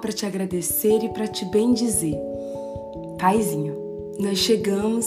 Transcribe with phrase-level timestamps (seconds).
[0.00, 2.18] Para te agradecer e para te bendizer.
[3.18, 3.76] Paizinho,
[4.18, 5.06] nós chegamos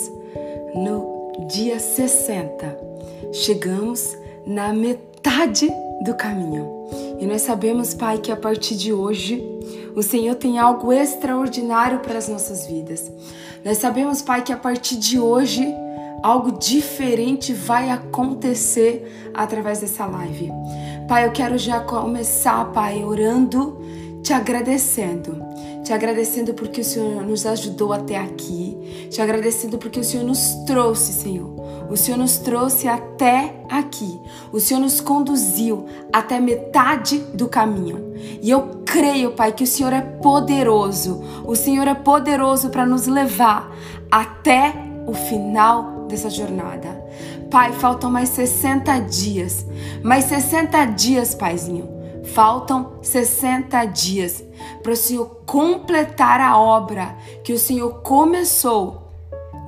[0.76, 2.78] no dia 60.
[3.32, 5.70] Chegamos na metade
[6.04, 6.70] do caminho.
[7.20, 9.44] E nós sabemos, Pai, que a partir de hoje
[9.96, 13.12] o Senhor tem algo extraordinário para as nossas vidas.
[13.64, 15.66] Nós sabemos, Pai, que a partir de hoje
[16.22, 20.52] algo diferente vai acontecer através dessa live.
[21.08, 23.83] Pai, eu quero já começar, Pai, orando,
[24.24, 25.36] te agradecendo.
[25.84, 29.08] Te agradecendo porque o Senhor nos ajudou até aqui.
[29.12, 31.54] Te agradecendo porque o Senhor nos trouxe, Senhor.
[31.90, 34.18] O Senhor nos trouxe até aqui.
[34.54, 38.14] O Senhor nos conduziu até metade do caminho.
[38.42, 41.22] E eu creio, Pai, que o Senhor é poderoso.
[41.44, 43.76] O Senhor é poderoso para nos levar
[44.10, 44.74] até
[45.06, 47.04] o final dessa jornada.
[47.52, 49.66] Pai, faltam mais 60 dias.
[50.02, 51.93] Mais 60 dias, Paizinho.
[52.26, 54.44] Faltam 60 dias
[54.82, 59.04] para o Senhor completar a obra que o Senhor começou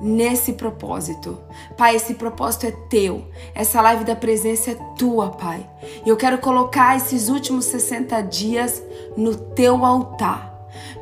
[0.00, 1.38] nesse propósito.
[1.76, 3.26] Pai, esse propósito é teu.
[3.54, 5.68] Essa live da presença é tua, Pai.
[6.04, 8.82] E eu quero colocar esses últimos 60 dias
[9.16, 10.54] no teu altar.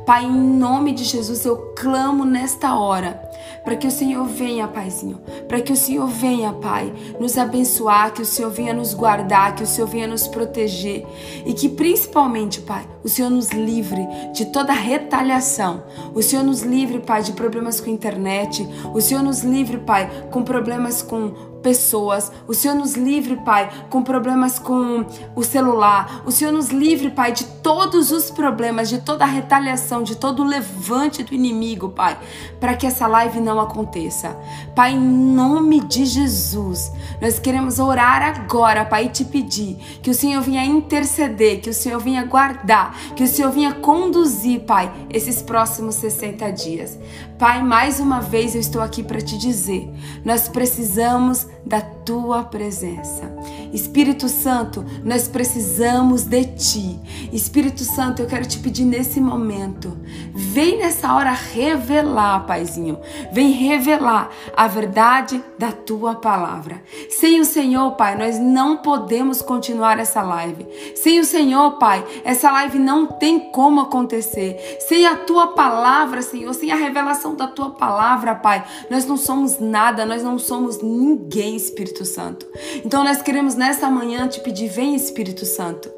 [0.05, 3.24] Pai, em nome de Jesus, eu clamo nesta hora
[3.65, 8.21] para que o Senhor venha, Paizinho, para que o Senhor venha, Pai, nos abençoar, que
[8.21, 11.05] o Senhor venha nos guardar, que o Senhor venha nos proteger
[11.45, 15.83] e que principalmente, Pai, o Senhor nos livre de toda retaliação.
[16.13, 18.67] O Senhor nos livre, Pai, de problemas com internet.
[18.93, 22.31] O Senhor nos livre, Pai, com problemas com pessoas.
[22.47, 25.03] O Senhor nos livre, Pai, com problemas com
[25.35, 26.21] o celular.
[26.23, 30.43] O Senhor nos livre, Pai, de todos os problemas, de toda a retaliação, de todo
[30.43, 32.15] o levante do inimigo, Pai,
[32.59, 34.37] para que essa live não aconteça.
[34.75, 40.13] Pai, em nome de Jesus, nós queremos orar agora, Pai, e te pedir que o
[40.13, 45.41] Senhor venha interceder, que o Senhor venha guardar, que o Senhor venha conduzir, Pai, esses
[45.41, 46.99] próximos 60 dias.
[47.39, 49.91] Pai, mais uma vez eu estou aqui para te dizer:
[50.23, 53.33] nós precisamos da tua presença.
[53.73, 56.99] Espírito Santo, nós precisamos de ti.
[57.33, 59.97] Espírito Santo, eu quero te pedir nesse momento,
[60.33, 62.99] vem nessa hora revelar, Paizinho,
[63.31, 66.83] vem revelar a verdade da tua palavra.
[67.09, 70.65] Sem o Senhor, Pai, nós não podemos continuar essa live.
[70.95, 74.77] Sem o Senhor, Pai, essa live não tem como acontecer.
[74.87, 79.59] Sem a tua palavra, Senhor, sem a revelação da tua palavra, Pai, nós não somos
[79.59, 82.47] nada, nós não somos ninguém, Espírito Santo.
[82.83, 85.89] Então nós queremos nessa manhã te pedir, vem Espírito Santo.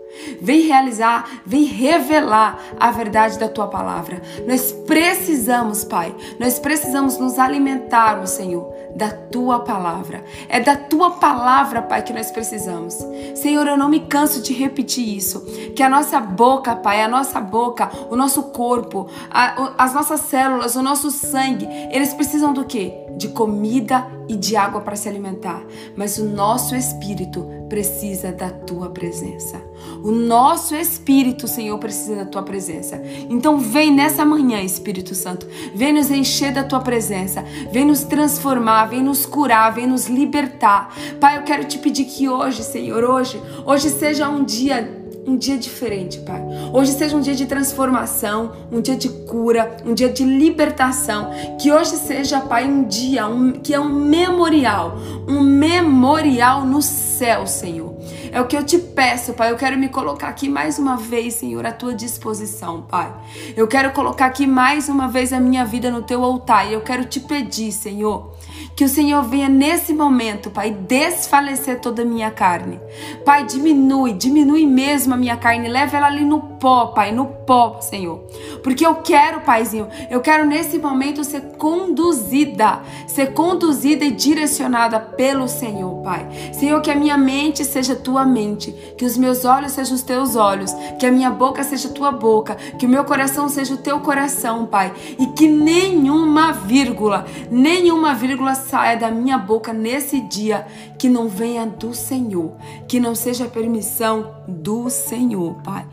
[0.42, 4.22] Vem realizar, vem revelar a verdade da tua palavra.
[4.48, 10.24] Nós precisamos, Pai, nós precisamos nos alimentarmos, Senhor, da tua palavra.
[10.50, 12.96] É da tua palavra, Pai, que nós precisamos.
[13.36, 15.42] Senhor, eu não me canso de repetir isso.
[15.76, 20.76] Que a nossa boca, Pai, a nossa boca, o nosso corpo, a, as nossas células,
[20.76, 23.06] o nosso sangue, eles precisam do quê?
[23.18, 25.64] De comida e de água para se alimentar.
[25.96, 29.62] Mas o nosso espírito precisa da tua presença.
[30.04, 33.02] O nosso espírito, Senhor, precisa da tua presença.
[33.30, 35.48] Então vem nessa manhã, Espírito Santo.
[35.74, 37.44] Vem nos encher da tua presença.
[37.72, 40.96] Vem nos transformar, vem nos curar, vem nos libertar.
[41.20, 45.58] Pai, eu quero te pedir que hoje, Senhor, hoje, hoje seja um dia um dia
[45.58, 46.42] diferente, Pai.
[46.74, 51.32] Hoje seja um dia de transformação, um dia de cura, um dia de libertação.
[51.60, 54.98] Que hoje seja, Pai, um dia um, que é um memorial,
[55.28, 57.94] um memorial no céu, Senhor.
[58.32, 59.52] É o que eu te peço, Pai.
[59.52, 63.14] Eu quero me colocar aqui mais uma vez, Senhor, à tua disposição, Pai.
[63.56, 66.82] Eu quero colocar aqui mais uma vez a minha vida no teu altar e eu
[66.82, 68.34] quero te pedir, Senhor,
[68.78, 72.80] que o Senhor venha nesse momento, Pai, desfalecer toda a minha carne.
[73.26, 77.82] Pai, diminui, diminui mesmo a minha carne, leva ela ali no pó, Pai, no pó,
[77.82, 78.20] Senhor.
[78.62, 85.48] Porque eu quero, Paizinho, eu quero nesse momento ser conduzida, ser conduzida e direcionada pelo
[85.48, 86.28] Senhor, Pai.
[86.54, 90.36] Senhor, que a minha mente seja tua mente, que os meus olhos sejam os teus
[90.36, 94.00] olhos, que a minha boca seja tua boca, que o meu coração seja o teu
[94.02, 100.68] coração, Pai, e que nenhuma vírgula, nenhuma vírgula saia da minha boca nesse dia
[100.98, 102.56] que não venha do Senhor,
[102.88, 105.86] que não seja permissão do Senhor, Pai.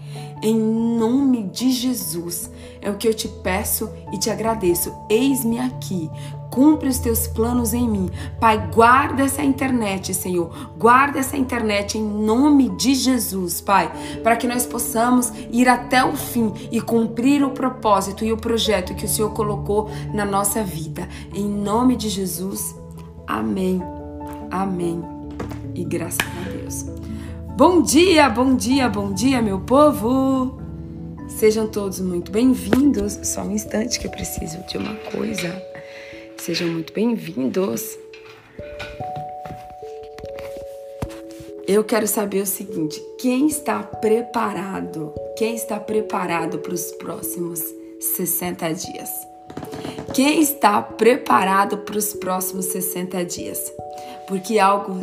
[0.43, 2.51] Em nome de Jesus,
[2.83, 4.93] é o que eu te peço e te agradeço.
[5.09, 6.11] Eis-me aqui.
[6.55, 8.09] Cumpre os teus planos em mim.
[8.39, 10.71] Pai, guarda essa internet, Senhor.
[10.79, 13.93] Guarda essa internet em nome de Jesus, Pai,
[14.23, 18.95] para que nós possamos ir até o fim e cumprir o propósito e o projeto
[18.95, 21.09] que o Senhor colocou na nossa vida.
[21.35, 22.73] Em nome de Jesus.
[23.27, 23.83] Amém.
[24.49, 25.03] Amém.
[25.75, 26.87] E graças a Deus.
[27.57, 30.57] Bom dia, bom dia, bom dia, meu povo!
[31.27, 33.19] Sejam todos muito bem-vindos.
[33.25, 35.74] Só um instante que eu preciso de uma coisa.
[36.39, 37.99] Sejam muito bem-vindos.
[41.67, 45.13] Eu quero saber o seguinte: quem está preparado?
[45.37, 47.61] Quem está preparado para os próximos
[48.01, 49.11] 60 dias?
[50.15, 53.73] Quem está preparado para os próximos 60 dias?
[54.29, 55.01] Porque algo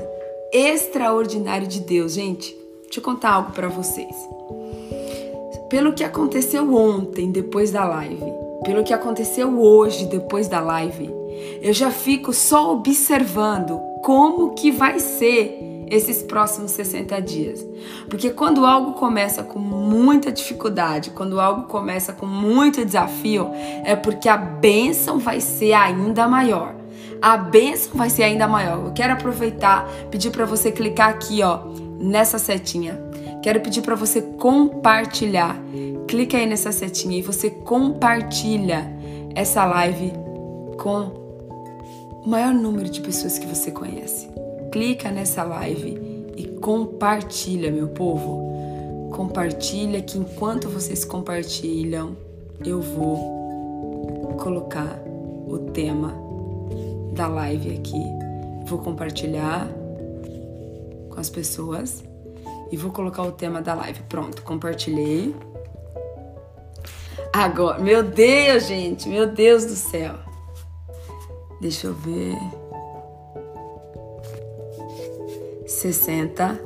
[0.54, 2.56] extraordinário de Deus, gente.
[2.84, 4.16] Deixa eu contar algo para vocês.
[5.70, 8.22] Pelo que aconteceu ontem, depois da live,
[8.66, 11.21] pelo que aconteceu hoje, depois da live,
[11.62, 15.58] eu já fico só observando como que vai ser
[15.90, 17.68] esses próximos 60 dias.
[18.10, 23.50] Porque quando algo começa com muita dificuldade, quando algo começa com muito desafio,
[23.84, 26.82] é porque a bênção vai ser ainda maior
[27.22, 28.84] a bênção vai ser ainda maior.
[28.84, 31.60] Eu quero aproveitar, pedir para você clicar aqui, ó,
[32.00, 33.00] nessa setinha.
[33.44, 35.56] Quero pedir para você compartilhar.
[36.08, 38.92] Clica aí nessa setinha e você compartilha
[39.36, 40.12] essa live
[40.78, 41.21] com
[42.24, 44.30] o maior número de pessoas que você conhece.
[44.72, 46.00] Clica nessa live
[46.38, 49.10] e compartilha, meu povo.
[49.12, 52.16] Compartilha que enquanto vocês compartilham,
[52.64, 55.02] eu vou colocar
[55.48, 56.14] o tema
[57.14, 58.04] da live aqui.
[58.66, 59.68] Vou compartilhar
[61.10, 62.04] com as pessoas
[62.72, 64.02] e vou colocar o tema da live.
[64.04, 65.36] Pronto, compartilhei.
[67.34, 70.31] Agora, meu Deus, gente, meu Deus do céu.
[71.62, 72.36] Deixa eu ver.
[75.66, 76.60] 60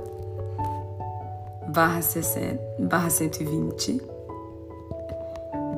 [1.67, 4.01] barra 60 barra 120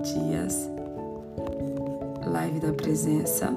[0.04, 0.70] dias
[2.26, 3.54] live da presença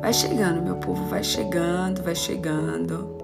[0.00, 3.19] Vai chegando, meu povo, vai chegando, vai chegando.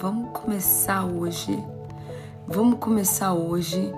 [0.00, 1.62] Vamos começar hoje.
[2.46, 3.92] Vamos começar hoje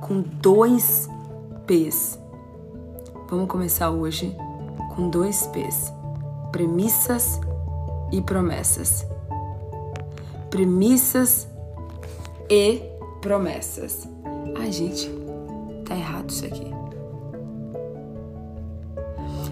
[0.00, 1.08] com dois
[1.66, 2.18] P's.
[3.28, 4.34] Vamos começar hoje
[4.94, 5.92] com dois P's:
[6.50, 7.40] premissas
[8.10, 9.06] e promessas
[10.52, 11.48] premissas
[12.50, 12.82] e
[13.22, 14.06] promessas.
[14.54, 15.10] Ai, gente,
[15.86, 16.70] tá errado isso aqui.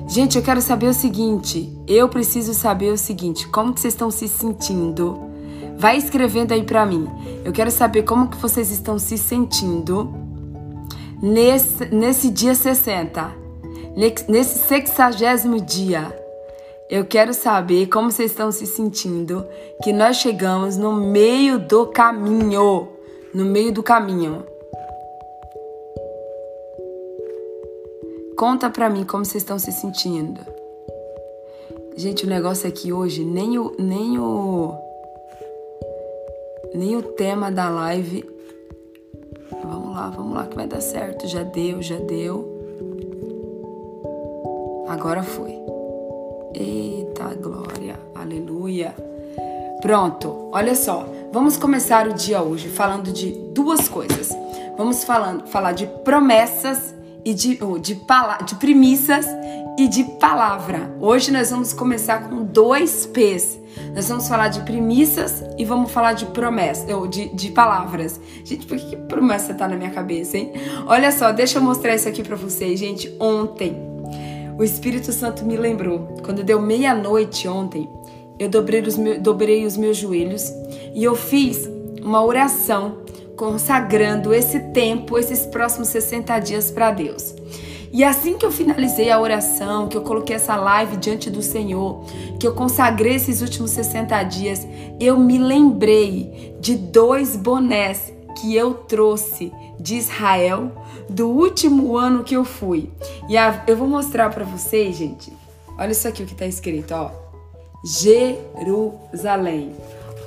[0.07, 4.11] Gente, eu quero saber o seguinte, eu preciso saber o seguinte, como que vocês estão
[4.11, 5.30] se sentindo?
[5.81, 7.09] Vai escrevendo aí para mim.
[7.43, 10.13] Eu quero saber como que vocês estão se sentindo
[11.23, 13.35] nesse, nesse dia 60,
[14.29, 16.15] nesse sexagésimo dia.
[16.91, 19.47] Eu quero saber como vocês estão se sentindo
[19.83, 22.89] que nós chegamos no meio do caminho.
[23.33, 24.45] No meio do caminho.
[28.37, 30.43] Conta pra mim como vocês estão se sentindo.
[31.97, 34.75] Gente, o negócio aqui hoje, nem o, nem o,
[36.75, 38.25] nem o tema da live.
[39.63, 41.27] Vamos lá, vamos lá que vai dar certo.
[41.27, 42.59] Já deu, já deu.
[44.89, 45.59] Agora foi.
[46.55, 48.95] Eita glória, aleluia.
[49.81, 54.31] Pronto, olha só, vamos começar o dia hoje falando de duas coisas.
[54.77, 57.95] Vamos falando, falar de promessas e de, de,
[58.45, 59.27] de premissas
[59.79, 60.95] e de palavra.
[61.01, 63.60] Hoje nós vamos começar com dois P's.
[63.95, 68.21] Nós vamos falar de premissas e vamos falar de promessas, ou de, de palavras.
[68.45, 70.53] Gente, por que, que promessa tá na minha cabeça, hein?
[70.87, 73.15] Olha só, deixa eu mostrar isso aqui para vocês, gente.
[73.19, 73.77] Ontem
[74.59, 76.17] o Espírito Santo me lembrou.
[76.23, 77.89] Quando deu meia-noite ontem,
[78.39, 80.53] eu dobrei os, meus, dobrei os meus joelhos
[80.95, 81.69] e eu fiz
[82.03, 82.99] uma oração
[83.37, 87.35] consagrando esse tempo, esses próximos 60 dias para Deus.
[87.93, 92.05] E assim que eu finalizei a oração, que eu coloquei essa live diante do Senhor,
[92.39, 94.67] que eu consagrei esses últimos 60 dias,
[95.01, 100.71] eu me lembrei de dois bonés que eu trouxe de Israel
[101.09, 102.91] do último ano que eu fui.
[103.29, 105.33] E a, eu vou mostrar para vocês, gente.
[105.77, 107.11] Olha isso aqui o que está escrito, ó.
[107.85, 109.75] Jerusalém.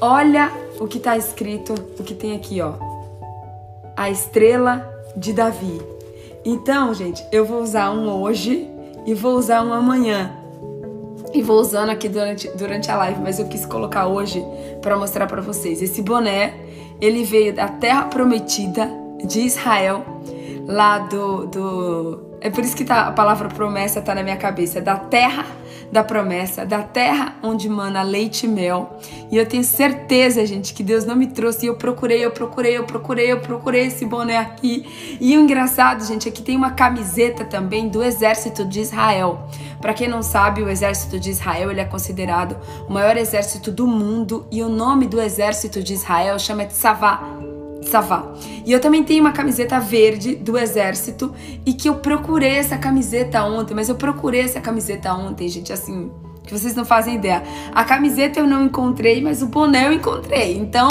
[0.01, 2.74] Olha o que está escrito, o que tem aqui, ó.
[3.96, 5.92] A estrela de Davi.
[6.45, 8.69] Então, gente, eu vou usar um hoje
[9.05, 10.31] e vou usar um amanhã.
[11.33, 14.43] E vou usando aqui durante, durante a live, mas eu quis colocar hoje
[14.81, 15.81] para mostrar para vocês.
[15.81, 16.53] Esse boné,
[17.01, 18.89] ele veio da terra prometida
[19.25, 20.03] de Israel,
[20.67, 24.81] lá do, do é por isso que tá, a palavra promessa está na minha cabeça.
[24.81, 25.45] Da terra
[25.93, 29.00] da promessa, da terra onde mana leite e mel.
[29.31, 31.65] E eu tenho certeza, gente, que Deus não me trouxe.
[31.65, 35.17] E eu procurei, eu procurei, eu procurei, eu procurei esse boné aqui.
[35.21, 39.47] E o engraçado, gente, é tem uma camiseta também do exército de Israel.
[39.79, 42.57] Para quem não sabe, o exército de Israel ele é considerado
[42.89, 44.47] o maior exército do mundo.
[44.51, 47.52] E o nome do exército de Israel chama Tzavá
[47.89, 48.33] Savá.
[48.65, 51.33] E eu também tenho uma camiseta verde do exército
[51.65, 56.11] e que eu procurei essa camiseta ontem, mas eu procurei essa camiseta ontem, gente, assim,
[56.45, 57.43] que vocês não fazem ideia.
[57.73, 60.57] A camiseta eu não encontrei, mas o boné eu encontrei.
[60.57, 60.87] Então,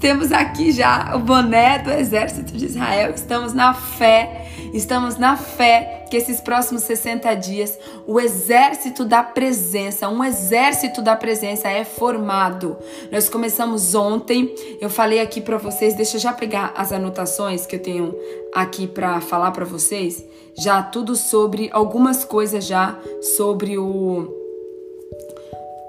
[0.00, 3.12] temos aqui já o boné do exército de Israel.
[3.14, 10.08] Estamos na fé, estamos na fé que esses próximos 60 dias o exército da presença,
[10.08, 12.76] um exército da presença é formado.
[13.10, 17.76] Nós começamos ontem, eu falei aqui para vocês, deixa eu já pegar as anotações que
[17.76, 18.14] eu tenho
[18.54, 20.24] aqui para falar para vocês,
[20.54, 22.98] já tudo sobre algumas coisas já
[23.36, 24.40] sobre o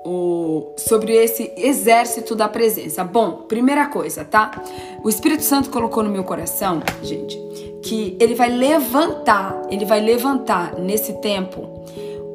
[0.03, 3.03] o, sobre esse exército da presença.
[3.03, 4.51] Bom, primeira coisa, tá?
[5.03, 7.38] O Espírito Santo colocou no meu coração, gente,
[7.83, 11.81] que ele vai levantar, ele vai levantar nesse tempo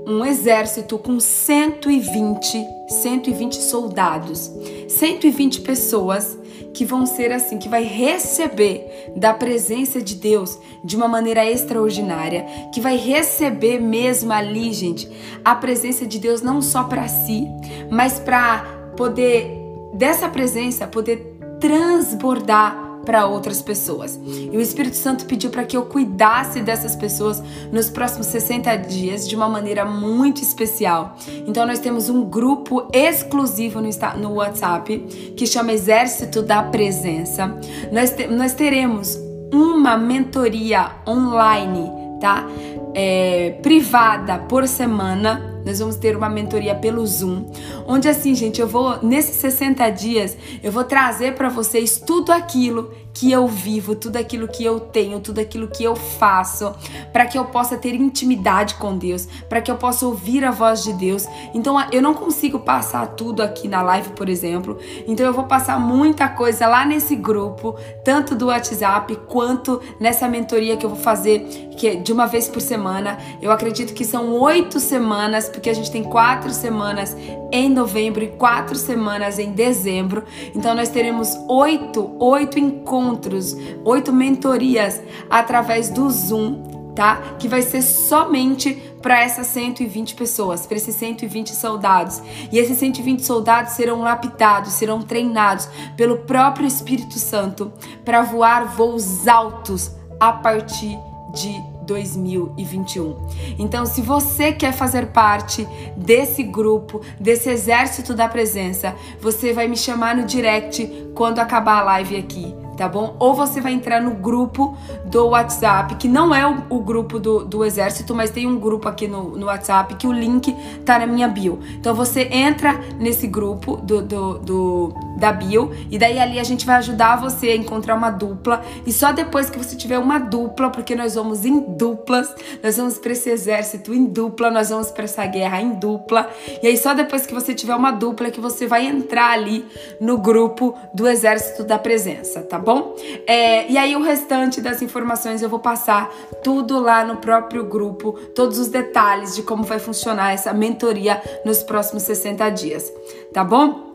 [0.06, 4.52] um exército com 120, 120 soldados,
[4.88, 6.38] 120 pessoas
[6.72, 12.46] que vão ser assim, que vai receber da presença de Deus de uma maneira extraordinária,
[12.72, 15.10] que vai receber mesmo ali, gente,
[15.44, 17.48] a presença de Deus não só para si,
[17.90, 19.50] mas para poder
[19.94, 24.20] dessa presença poder transbordar para outras pessoas.
[24.26, 29.26] E o Espírito Santo pediu para que eu cuidasse dessas pessoas nos próximos 60 dias
[29.26, 31.16] de uma maneira muito especial.
[31.46, 34.98] Então nós temos um grupo exclusivo no, WhatsApp
[35.36, 37.56] que chama Exército da Presença.
[37.92, 39.16] Nós, te, nós teremos
[39.52, 42.44] uma mentoria online, tá?
[42.92, 47.44] É, privada por semana nós vamos ter uma mentoria pelo Zoom,
[47.88, 52.92] onde assim, gente, eu vou nesses 60 dias, eu vou trazer para vocês tudo aquilo
[53.12, 56.74] que eu vivo, tudo aquilo que eu tenho, tudo aquilo que eu faço,
[57.12, 60.84] para que eu possa ter intimidade com Deus, para que eu possa ouvir a voz
[60.84, 61.26] de Deus.
[61.54, 64.78] Então eu não consigo passar tudo aqui na live, por exemplo.
[65.06, 70.76] Então eu vou passar muita coisa lá nesse grupo, tanto do WhatsApp quanto nessa mentoria
[70.76, 73.18] que eu vou fazer que é de uma vez por semana.
[73.40, 77.16] Eu acredito que são oito semanas, porque a gente tem quatro semanas
[77.50, 80.22] em novembro e quatro semanas em dezembro.
[80.54, 87.22] Então nós teremos oito, oito encontros oito mentorias através do Zoom, tá?
[87.38, 92.20] Que vai ser somente para essas 120 pessoas, para esses 120 soldados.
[92.52, 97.72] E esses 120 soldados serão lapidados, serão treinados pelo próprio Espírito Santo
[98.04, 100.98] para voar voos altos a partir
[101.34, 103.16] de 2021.
[103.58, 105.66] Então, se você quer fazer parte
[105.96, 111.84] desse grupo, desse exército da presença, você vai me chamar no direct quando acabar a
[111.84, 113.16] live aqui tá bom?
[113.18, 117.44] Ou você vai entrar no grupo do WhatsApp, que não é o, o grupo do,
[117.44, 120.54] do exército, mas tem um grupo aqui no, no WhatsApp que o link
[120.84, 121.58] tá na minha bio.
[121.74, 126.66] Então você entra nesse grupo do, do, do, da bio e daí ali a gente
[126.66, 128.62] vai ajudar você a encontrar uma dupla.
[128.86, 132.98] E só depois que você tiver uma dupla, porque nós vamos em duplas, nós vamos
[132.98, 136.28] para esse exército em dupla, nós vamos para essa guerra em dupla.
[136.62, 139.64] E aí só depois que você tiver uma dupla que você vai entrar ali
[140.00, 142.96] no grupo do exército da presença, tá bom?
[143.28, 148.12] É, e aí o restante das informações eu vou passar tudo lá no próprio grupo,
[148.34, 152.92] todos os detalhes de como vai funcionar essa mentoria nos próximos 60 dias,
[153.32, 153.86] tá bom?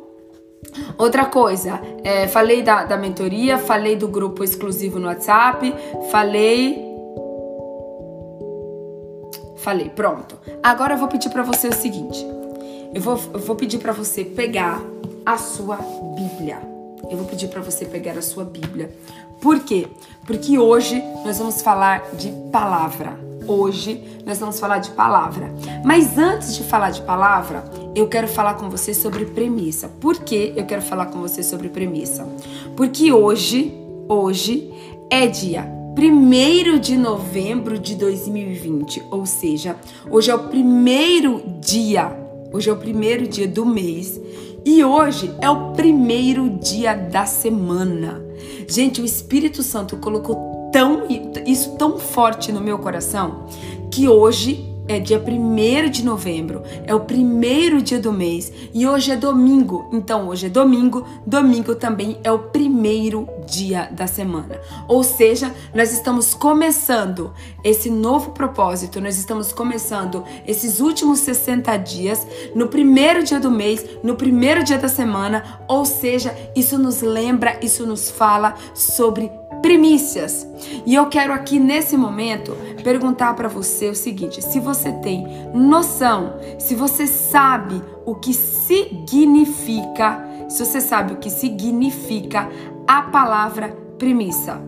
[0.98, 5.74] Outra coisa, é, falei da, da mentoria, falei do grupo exclusivo no WhatsApp,
[6.10, 6.90] falei.
[9.58, 10.40] Falei, pronto.
[10.64, 12.26] Agora eu vou pedir para você o seguinte:
[12.94, 14.82] eu vou, eu vou pedir para você pegar
[15.26, 15.78] a sua
[16.16, 16.71] Bíblia
[17.12, 18.90] eu vou pedir para você pegar a sua Bíblia.
[19.42, 19.86] Por quê?
[20.26, 23.20] Porque hoje nós vamos falar de palavra.
[23.46, 25.54] Hoje nós vamos falar de palavra.
[25.84, 29.90] Mas antes de falar de palavra, eu quero falar com você sobre premissa.
[30.00, 32.26] Por que eu quero falar com você sobre premissa?
[32.78, 33.74] Porque hoje,
[34.08, 34.74] hoje
[35.10, 39.76] é dia 1 de novembro de 2020, ou seja,
[40.10, 42.16] hoje é o primeiro dia,
[42.54, 44.18] hoje é o primeiro dia do mês
[44.66, 48.22] e hoje é o primeiro dia da semana.
[48.68, 51.08] Gente, o Espírito Santo colocou tão
[51.46, 53.48] isso tão forte no meu coração
[53.92, 59.12] que hoje é dia 1 de novembro, é o primeiro dia do mês e hoje
[59.12, 59.88] é domingo.
[59.92, 64.60] Então, hoje é domingo, domingo também é o primeiro dia da semana.
[64.88, 67.34] Ou seja, nós estamos começando
[67.64, 73.86] esse novo propósito, nós estamos começando esses últimos 60 dias no primeiro dia do mês,
[74.04, 75.62] no primeiro dia da semana.
[75.68, 80.48] Ou seja, isso nos lembra, isso nos fala sobre primícias.
[80.86, 86.36] E eu quero aqui nesse momento perguntar para você o seguinte: se você tem noção,
[86.60, 92.50] se você sabe o que significa, se você sabe o que significa
[92.88, 94.60] a palavra primícia.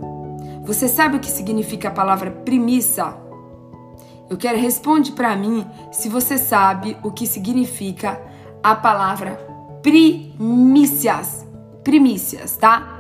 [0.63, 3.13] Você sabe o que significa a palavra primícia?
[4.29, 8.21] Eu quero responde para mim se você sabe o que significa
[8.63, 9.35] a palavra
[9.81, 11.45] primícias.
[11.83, 12.92] Primícias, tá?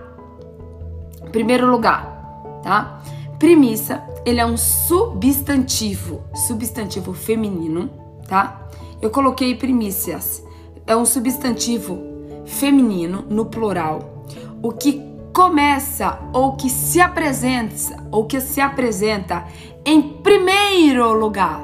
[1.33, 3.01] Primeiro lugar, tá?
[3.39, 7.89] Premissa, ele é um substantivo, substantivo feminino,
[8.27, 8.69] tá?
[9.01, 10.43] Eu coloquei primícias.
[10.85, 11.99] É um substantivo
[12.45, 14.25] feminino no plural,
[14.61, 15.01] o que
[15.33, 19.45] começa ou que se apresenta ou que se apresenta
[19.83, 21.59] em primeiro lugar,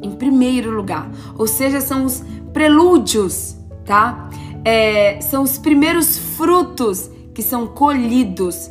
[0.00, 2.22] em primeiro lugar, ou seja, são os
[2.52, 4.30] prelúdios, tá?
[4.64, 8.70] É, são os primeiros frutos que são colhidos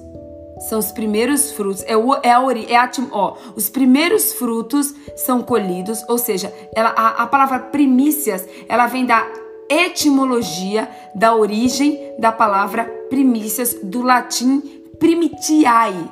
[0.68, 4.94] são os primeiros frutos, é, o, é a ori, é a, ó, os primeiros frutos
[5.16, 9.26] são colhidos, ou seja, ela, a, a palavra primícias, ela vem da
[9.70, 14.62] etimologia, da origem da palavra primícias, do latim
[15.00, 16.12] primitiae.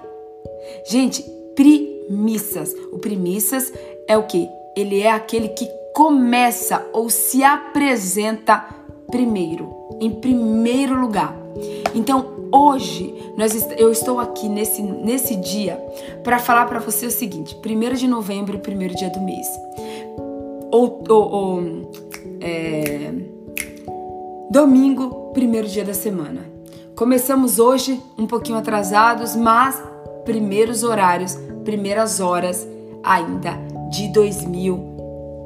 [0.88, 1.24] Gente,
[1.56, 3.74] primícias, o primícias
[4.08, 4.48] é o que?
[4.76, 8.66] Ele é aquele que começa ou se apresenta
[9.10, 11.36] primeiro, em primeiro lugar.
[11.94, 15.76] Então, hoje nós, eu estou aqui nesse, nesse dia
[16.24, 19.48] para falar para você o seguinte: 1 de novembro, primeiro dia do mês.
[20.72, 21.92] Ou, ou, ou
[22.42, 23.12] é,
[24.50, 26.46] domingo, primeiro dia da semana.
[26.96, 29.82] Começamos hoje um pouquinho atrasados, mas
[30.24, 32.66] primeiros horários, primeiras horas
[33.04, 33.60] ainda
[33.92, 34.96] de 2000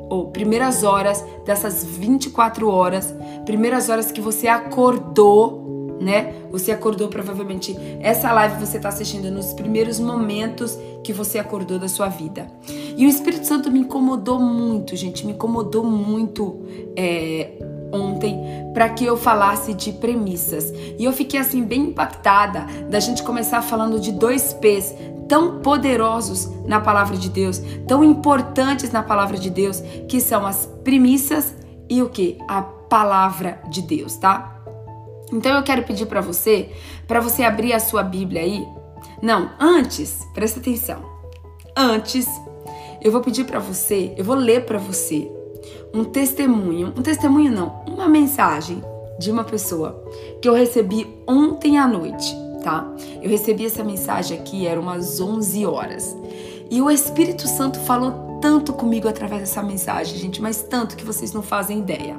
[0.10, 3.14] ou primeiras horas dessas 24 horas,
[3.46, 5.69] primeiras horas que você acordou
[6.00, 6.34] né?
[6.52, 11.88] Você acordou provavelmente essa live você está assistindo nos primeiros momentos que você acordou da
[11.88, 12.50] sua vida.
[12.98, 16.62] E o Espírito Santo me incomodou muito, gente, me incomodou muito
[16.96, 17.52] é,
[17.92, 18.40] ontem
[18.74, 20.72] para que eu falasse de premissas.
[20.98, 24.94] E eu fiquei assim bem impactada da gente começar falando de dois P's
[25.28, 30.66] tão poderosos na palavra de Deus, tão importantes na palavra de Deus, que são as
[30.84, 31.56] premissas
[31.88, 32.38] e o que?
[32.48, 34.59] A palavra de Deus, tá?
[35.32, 36.72] Então eu quero pedir para você,
[37.08, 38.68] para você abrir a sua Bíblia aí.
[39.22, 41.04] Não, antes, presta atenção.
[41.76, 42.28] Antes,
[43.02, 45.30] eu vou pedir para você, eu vou ler para você
[45.94, 48.84] um testemunho, um testemunho não, uma mensagem
[49.20, 50.04] de uma pessoa
[50.42, 52.88] que eu recebi ontem à noite, tá?
[53.22, 56.16] Eu recebi essa mensagem aqui, era umas 11 horas.
[56.70, 61.34] E o Espírito Santo falou tanto comigo através dessa mensagem, gente, mas tanto que vocês
[61.34, 62.16] não fazem ideia.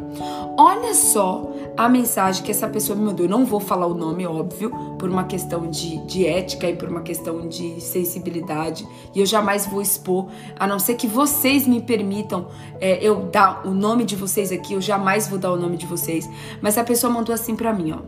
[0.58, 1.50] Olha só
[1.84, 3.26] a mensagem que essa pessoa me mandou.
[3.26, 6.88] Eu não vou falar o nome, óbvio, por uma questão de, de ética e por
[6.88, 8.86] uma questão de sensibilidade.
[9.14, 12.48] E eu jamais vou expor, a não ser que vocês me permitam
[12.80, 15.86] é, eu dar o nome de vocês aqui, eu jamais vou dar o nome de
[15.86, 16.28] vocês.
[16.60, 17.98] Mas a pessoa mandou assim para mim, ó.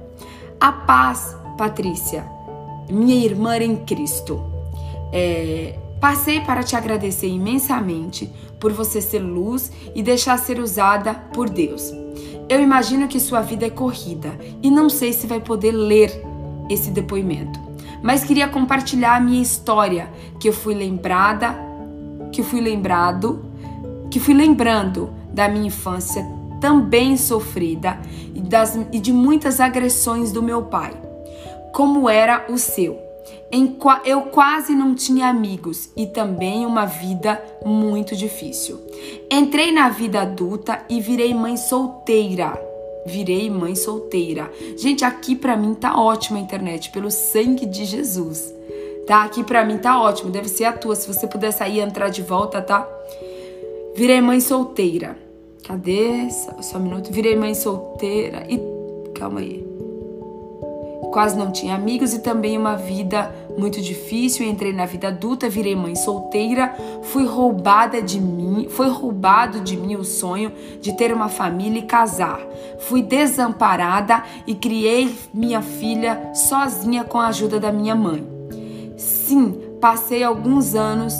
[0.60, 2.24] A paz, Patrícia,
[2.90, 4.40] minha irmã em Cristo.
[5.12, 8.28] É, Passei para te agradecer imensamente
[8.62, 11.92] por você ser luz e deixar ser usada por Deus.
[12.48, 16.12] Eu imagino que sua vida é corrida e não sei se vai poder ler
[16.70, 17.58] esse depoimento,
[18.00, 21.56] mas queria compartilhar a minha história, que eu fui lembrada,
[22.30, 23.44] que fui lembrado,
[24.08, 26.24] que fui lembrando da minha infância
[26.60, 27.98] também sofrida
[28.32, 30.92] e, das, e de muitas agressões do meu pai.
[31.72, 33.11] Como era o seu?
[34.04, 38.78] Eu quase não tinha amigos e também uma vida muito difícil.
[39.30, 42.58] Entrei na vida adulta e virei mãe solteira.
[43.04, 44.50] Virei mãe solteira.
[44.78, 48.52] Gente, aqui para mim tá ótima a internet, pelo sangue de Jesus.
[49.06, 49.24] Tá?
[49.24, 50.96] Aqui para mim tá ótimo, deve ser a tua.
[50.96, 52.88] Se você puder sair e entrar de volta, tá?
[53.94, 55.18] Virei mãe solteira.
[55.64, 56.30] Cadê?
[56.30, 57.12] Só, só um minuto.
[57.12, 58.58] Virei mãe solteira e
[59.12, 59.72] calma aí
[61.12, 65.76] quase não tinha amigos e também uma vida muito difícil, entrei na vida adulta, virei
[65.76, 71.28] mãe solteira, fui roubada de mim, foi roubado de mim o sonho de ter uma
[71.28, 72.40] família e casar.
[72.80, 78.26] Fui desamparada e criei minha filha sozinha com a ajuda da minha mãe.
[78.96, 81.14] Sim, passei alguns anos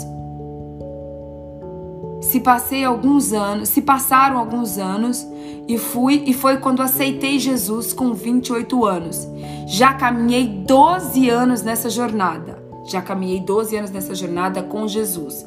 [2.33, 5.23] se passei alguns anos, se passaram alguns anos
[5.67, 9.27] e fui e foi quando aceitei Jesus com 28 anos.
[9.67, 12.61] Já caminhei 12 anos nessa jornada.
[12.85, 15.45] Já caminhei 12 anos nessa jornada com Jesus.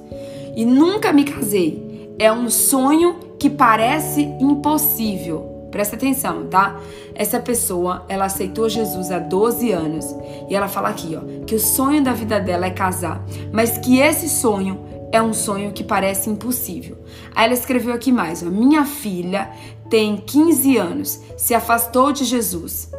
[0.55, 2.15] E nunca me casei.
[2.19, 5.69] É um sonho que parece impossível.
[5.71, 6.81] Presta atenção, tá?
[7.15, 10.17] Essa pessoa, ela aceitou Jesus há 12 anos
[10.49, 13.99] e ela fala aqui, ó, que o sonho da vida dela é casar, mas que
[13.99, 14.81] esse sonho
[15.13, 16.97] é um sonho que parece impossível.
[17.35, 19.51] Aí ela escreveu aqui mais: ó, Minha filha
[19.89, 22.91] tem 15 anos, se afastou de Jesus.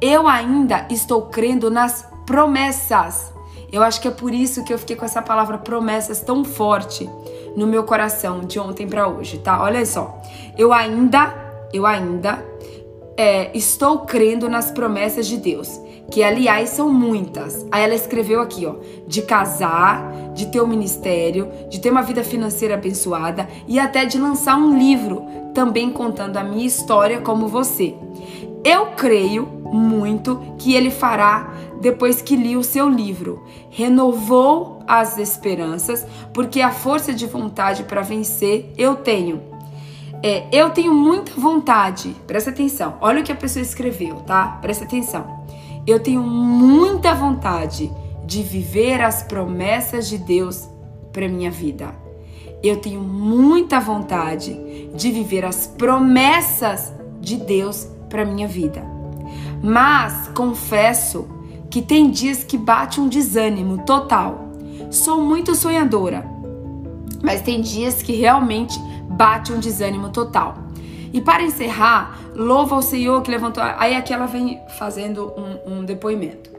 [0.00, 3.32] Eu ainda estou crendo nas promessas.
[3.72, 7.08] Eu acho que é por isso que eu fiquei com essa palavra promessas tão forte
[7.56, 9.62] no meu coração de ontem para hoje, tá?
[9.62, 10.20] Olha só.
[10.56, 11.34] Eu ainda,
[11.72, 12.42] eu ainda
[13.16, 17.66] é, estou crendo nas promessas de Deus que aliás são muitas.
[17.70, 22.24] Aí ela escreveu aqui, ó, de casar, de ter um ministério, de ter uma vida
[22.24, 25.22] financeira abençoada e até de lançar um livro
[25.54, 27.94] também contando a minha história como você.
[28.64, 33.44] Eu creio muito que ele fará depois que li o seu livro.
[33.70, 39.42] Renovou as esperanças, porque a força de vontade para vencer eu tenho.
[40.22, 44.58] É, eu tenho muita vontade, presta atenção, olha o que a pessoa escreveu, tá?
[44.60, 45.44] Presta atenção.
[45.86, 47.90] Eu tenho muita vontade
[48.24, 50.68] de viver as promessas de Deus
[51.12, 52.07] para minha vida.
[52.62, 58.84] Eu tenho muita vontade de viver as promessas de Deus para minha vida.
[59.62, 61.28] Mas confesso
[61.70, 64.48] que tem dias que bate um desânimo total.
[64.90, 66.24] Sou muito sonhadora,
[67.22, 70.54] mas tem dias que realmente bate um desânimo total.
[71.12, 73.62] E para encerrar, louva ao Senhor que levantou.
[73.62, 76.50] Aí aqui ela vem fazendo um, um depoimento.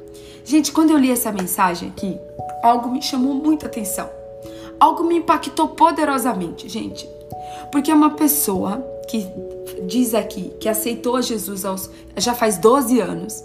[0.44, 2.18] Gente, quando eu li essa mensagem aqui,
[2.64, 4.19] algo me chamou muita atenção.
[4.80, 7.08] Algo me impactou poderosamente, gente.
[7.72, 8.78] Porque é uma pessoa
[9.10, 9.28] que
[9.88, 13.44] diz aqui que aceitou Jesus aos, já faz 12 anos.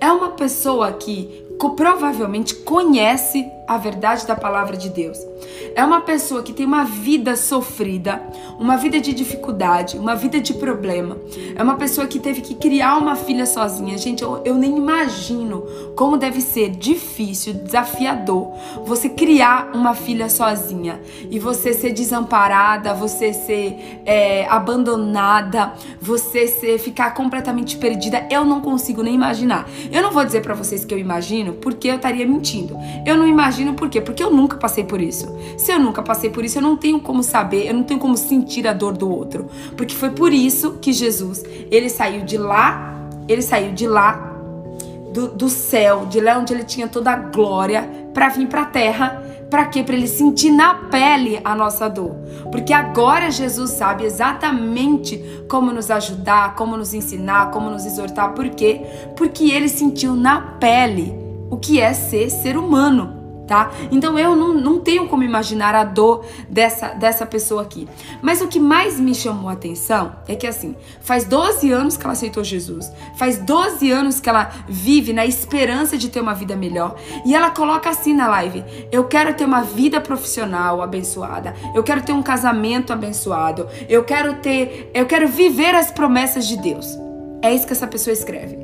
[0.00, 1.44] É uma pessoa que
[1.76, 5.18] provavelmente conhece a verdade da palavra de Deus.
[5.74, 8.22] É uma pessoa que tem uma vida sofrida,
[8.58, 11.18] uma vida de dificuldade, uma vida de problema.
[11.54, 13.98] É uma pessoa que teve que criar uma filha sozinha.
[13.98, 18.52] Gente, eu, eu nem imagino como deve ser difícil, desafiador
[18.84, 21.00] você criar uma filha sozinha
[21.30, 28.26] e você ser desamparada, você ser é, abandonada, você ser ficar completamente perdida.
[28.30, 29.68] Eu não consigo nem imaginar.
[29.90, 32.78] Eu não vou dizer para vocês que eu imagino, porque eu estaria mentindo.
[33.04, 34.00] Eu não imagino imagino por quê?
[34.00, 35.34] Porque eu nunca passei por isso.
[35.56, 38.16] Se eu nunca passei por isso, eu não tenho como saber, eu não tenho como
[38.16, 39.46] sentir a dor do outro.
[39.76, 42.94] Porque foi por isso que Jesus, ele saiu de lá,
[43.26, 44.36] ele saiu de lá
[45.12, 48.66] do, do céu, de lá onde ele tinha toda a glória, para vir para a
[48.66, 49.22] terra.
[49.50, 49.82] Para quê?
[49.82, 52.16] Para ele sentir na pele a nossa dor.
[52.50, 58.34] Porque agora Jesus sabe exatamente como nos ajudar, como nos ensinar, como nos exortar.
[58.34, 58.82] Por quê?
[59.16, 61.14] Porque ele sentiu na pele
[61.48, 63.15] o que é ser ser humano
[63.46, 63.70] tá?
[63.90, 67.88] Então eu não, não tenho como imaginar a dor dessa, dessa pessoa aqui.
[68.20, 72.04] Mas o que mais me chamou a atenção é que assim, faz 12 anos que
[72.04, 76.56] ela aceitou Jesus, faz 12 anos que ela vive na esperança de ter uma vida
[76.56, 81.82] melhor, e ela coloca assim na live: eu quero ter uma vida profissional abençoada, eu
[81.82, 86.86] quero ter um casamento abençoado, eu quero ter, eu quero viver as promessas de Deus.
[87.42, 88.58] É isso que essa pessoa escreve.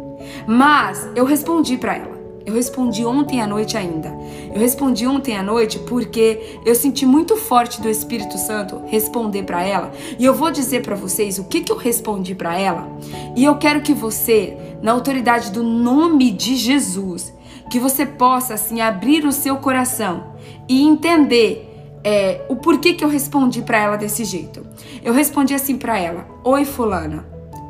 [0.46, 2.21] Mas eu respondi para ela.
[2.44, 4.08] Eu respondi ontem à noite ainda.
[4.52, 9.62] Eu respondi ontem à noite porque eu senti muito forte do Espírito Santo responder para
[9.62, 9.92] ela.
[10.18, 12.88] E eu vou dizer para vocês o que, que eu respondi para ela.
[13.36, 17.32] E eu quero que você, na autoridade do nome de Jesus,
[17.70, 20.34] que você possa assim abrir o seu coração
[20.68, 21.68] e entender
[22.04, 24.66] é, o porquê que eu respondi para ela desse jeito.
[25.02, 27.24] Eu respondi assim para ela: Oi, Fulana,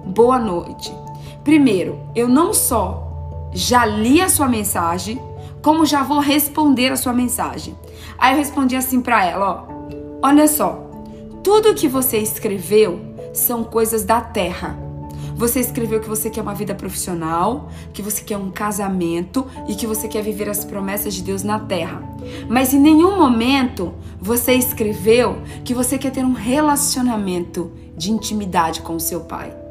[0.07, 0.93] boa noite.
[1.45, 3.12] Primeiro, eu não só
[3.53, 5.21] já li a sua mensagem,
[5.63, 7.77] como já vou responder a sua mensagem.
[8.19, 10.91] Aí eu respondi assim para ela, ó: Olha só,
[11.43, 13.01] tudo que você escreveu
[13.33, 14.79] são coisas da terra.
[15.35, 19.87] Você escreveu que você quer uma vida profissional, que você quer um casamento e que
[19.87, 22.03] você quer viver as promessas de Deus na terra.
[22.49, 28.95] Mas em nenhum momento você escreveu que você quer ter um relacionamento de intimidade com
[28.95, 29.62] o seu pai.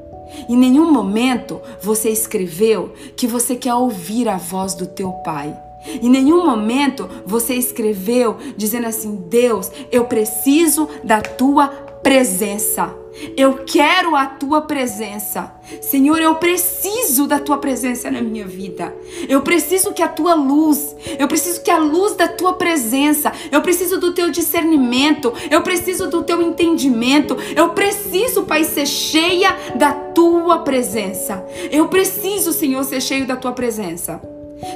[0.48, 5.56] Em nenhum momento você escreveu que você quer ouvir a voz do teu pai.
[6.02, 12.96] Em nenhum momento você escreveu dizendo assim: Deus, eu preciso da tua presença.
[13.36, 15.54] Eu quero a tua presença.
[15.82, 18.96] Senhor, eu preciso da tua presença na minha vida.
[19.28, 23.62] Eu preciso que a tua luz, eu preciso que a luz da tua presença, eu
[23.62, 27.38] preciso do teu discernimento, eu preciso do teu entendimento.
[27.56, 31.46] Eu preciso, Pai, ser cheia da tua presença.
[31.70, 34.22] Eu preciso, Senhor, ser cheio da tua presença.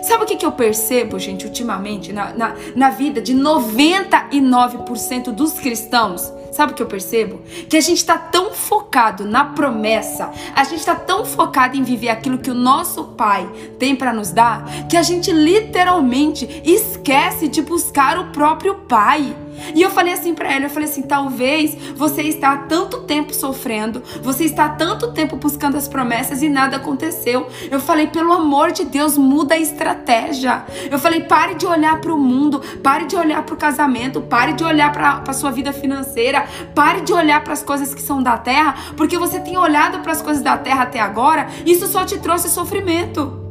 [0.02, 5.54] Sabe o que, que eu percebo, gente, ultimamente, na, na, na vida de 99% dos
[5.54, 6.34] cristãos?
[6.56, 7.42] Sabe o que eu percebo?
[7.68, 12.08] Que a gente está tão focado na promessa, a gente está tão focado em viver
[12.08, 13.46] aquilo que o nosso Pai
[13.78, 19.36] tem para nos dar, que a gente literalmente esquece de buscar o próprio Pai.
[19.74, 23.34] E eu falei assim para ela, eu falei assim, talvez você está há tanto tempo
[23.34, 27.48] sofrendo, você está há tanto tempo buscando as promessas e nada aconteceu.
[27.70, 30.66] Eu falei, pelo amor de Deus, muda a estratégia.
[30.90, 34.54] Eu falei, pare de olhar para o mundo, pare de olhar para o casamento, pare
[34.54, 38.22] de olhar para a sua vida financeira, pare de olhar para as coisas que são
[38.22, 42.06] da terra, porque você tem olhado para as coisas da terra até agora, isso só
[42.06, 43.45] te trouxe sofrimento.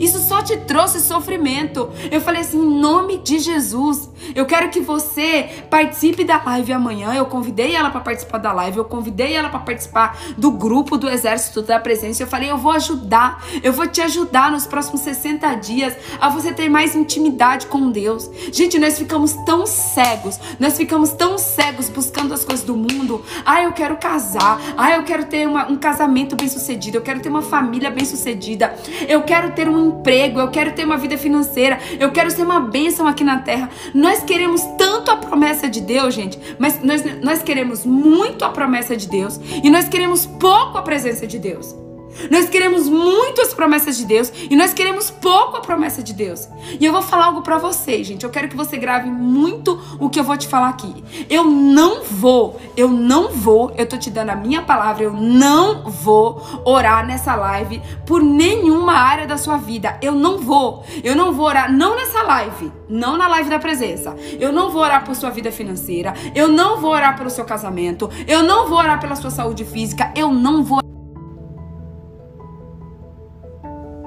[0.00, 1.90] Isso só te trouxe sofrimento.
[2.10, 7.14] Eu falei assim, em nome de Jesus, eu quero que você participe da live amanhã.
[7.14, 11.08] Eu convidei ela para participar da live, eu convidei ela para participar do grupo do
[11.08, 12.22] Exército da Presença.
[12.22, 16.52] Eu falei, eu vou ajudar, eu vou te ajudar nos próximos 60 dias a você
[16.52, 18.30] ter mais intimidade com Deus.
[18.52, 23.24] Gente, nós ficamos tão cegos, nós ficamos tão cegos buscando as coisas do mundo.
[23.44, 27.20] Ah, eu quero casar, ah, eu quero ter uma, um casamento bem sucedido, eu quero
[27.20, 28.74] ter uma família bem sucedida,
[29.08, 32.42] eu quero ter um um emprego, eu quero ter uma vida financeira, eu quero ser
[32.42, 33.70] uma bênção aqui na terra.
[33.94, 38.96] Nós queremos tanto a promessa de Deus, gente, mas nós, nós queremos muito a promessa
[38.96, 41.85] de Deus e nós queremos pouco a presença de Deus.
[42.30, 46.48] Nós queremos muito as promessas de Deus e nós queremos pouco a promessa de Deus.
[46.78, 48.24] E eu vou falar algo para vocês, gente.
[48.24, 51.04] Eu quero que você grave muito o que eu vou te falar aqui.
[51.28, 55.82] Eu não vou, eu não vou, eu tô te dando a minha palavra, eu não
[55.84, 59.98] vou orar nessa live por nenhuma área da sua vida.
[60.02, 60.84] Eu não vou.
[61.02, 64.16] Eu não vou orar não nessa live, não na live da presença.
[64.38, 68.10] Eu não vou orar por sua vida financeira, eu não vou orar pelo seu casamento,
[68.26, 70.80] eu não vou orar pela sua saúde física, eu não vou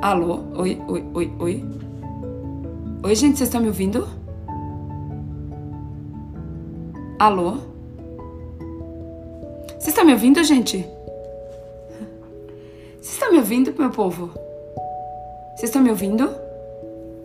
[0.02, 0.46] Alô?
[0.56, 1.66] Oi, oi, oi, oi.
[3.04, 4.08] Oi, gente, vocês estão me ouvindo?
[7.20, 7.58] Alô?
[9.72, 10.88] Vocês estão me ouvindo, gente?
[13.02, 14.32] Vocês estão me ouvindo, meu povo?
[15.58, 16.30] Vocês estão me ouvindo?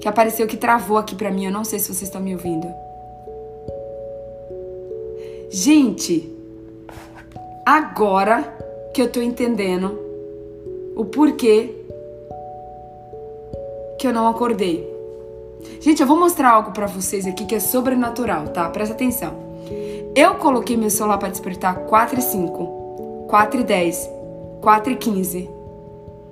[0.01, 2.67] Que apareceu que travou aqui pra mim, eu não sei se vocês estão me ouvindo.
[5.49, 6.29] Gente,
[7.65, 8.43] agora
[8.93, 9.97] que eu tô entendendo
[10.97, 11.84] o porquê
[14.05, 14.87] que eu não acordei.
[15.81, 18.69] Gente, eu vou mostrar algo para vocês aqui que é sobrenatural, tá?
[18.69, 19.33] Presta atenção.
[20.15, 24.11] Eu coloquei meu celular para despertar 4 e 5, 4 e 10,
[24.61, 25.51] 4 e 15.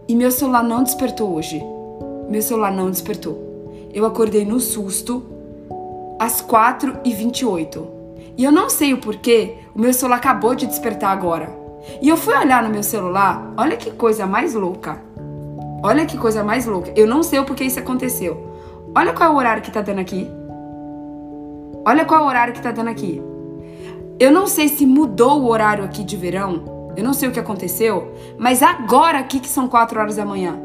[0.07, 1.63] E meu celular não despertou hoje.
[2.29, 3.39] Meu celular não despertou.
[3.91, 5.23] Eu acordei no susto
[6.19, 7.89] às 4 e 28.
[8.37, 11.49] E eu não sei o porquê, o meu celular acabou de despertar agora.
[12.03, 15.11] E eu fui olhar no meu celular, olha que coisa mais louca.
[15.83, 16.93] Olha que coisa mais louca.
[16.95, 18.53] Eu não sei o porquê isso aconteceu.
[18.95, 20.31] Olha qual é o horário que tá dando aqui.
[21.85, 23.21] Olha qual é o horário que tá dando aqui.
[24.21, 26.93] Eu não sei se mudou o horário aqui de verão.
[26.97, 28.15] Eu não sei o que aconteceu.
[28.39, 30.57] Mas agora aqui que são 4 horas da manhã.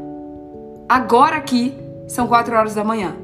[0.88, 1.74] Agora aqui
[2.06, 3.16] são 4 horas da manhã.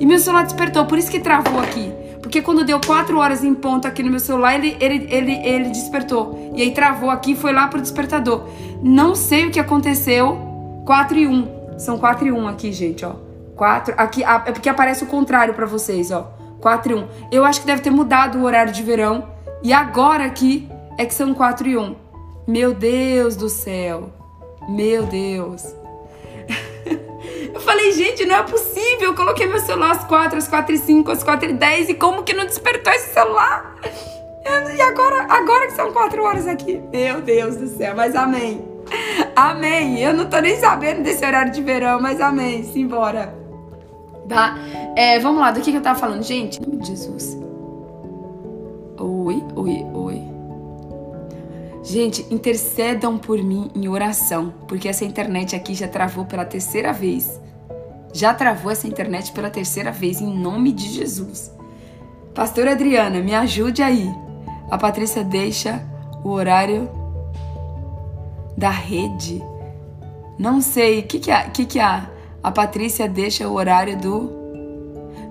[0.00, 1.92] E meu celular despertou, por isso que travou aqui.
[2.22, 5.68] Porque quando deu 4 horas em ponto aqui no meu celular, ele, ele, ele, ele
[5.68, 6.50] despertou.
[6.54, 8.44] E aí travou aqui e foi lá pro despertador.
[8.82, 10.47] Não sei o que aconteceu
[10.88, 11.78] 4 e 1.
[11.78, 13.12] São 4 e 1 aqui, gente, ó.
[13.54, 13.92] 4.
[13.98, 16.32] Aqui é porque aparece o contrário para vocês, ó.
[16.62, 17.08] 4 e 1.
[17.30, 19.28] Eu acho que deve ter mudado o horário de verão.
[19.62, 21.94] E agora aqui é que são 4 e 1.
[22.46, 24.10] Meu Deus do céu.
[24.66, 25.62] Meu Deus.
[27.52, 29.08] Eu falei, gente, não é possível.
[29.08, 31.90] Eu coloquei meu celular às 4, às 4 e 5, às 4 e 10.
[31.90, 33.76] E como que não despertou esse celular?
[34.74, 36.80] E agora, agora que são 4 horas aqui.
[36.90, 38.77] Meu Deus do céu, mas amém.
[39.36, 39.98] Amém.
[39.98, 42.62] Eu não tô nem sabendo desse horário de verão, mas amém.
[42.64, 43.34] Simbora.
[44.28, 44.58] Tá?
[44.94, 46.22] É, vamos lá, do que, que eu tava falando?
[46.22, 47.38] Gente, em nome de Jesus.
[48.98, 50.22] Oi, oi, oi.
[51.82, 57.40] Gente, intercedam por mim em oração, porque essa internet aqui já travou pela terceira vez.
[58.12, 61.50] Já travou essa internet pela terceira vez, em nome de Jesus.
[62.34, 64.10] Pastora Adriana, me ajude aí.
[64.70, 65.82] A Patrícia deixa
[66.22, 66.90] o horário
[68.58, 69.40] da rede.
[70.36, 72.10] Não sei, o que, que, a, que, que A
[72.52, 74.36] Patrícia deixa o horário do.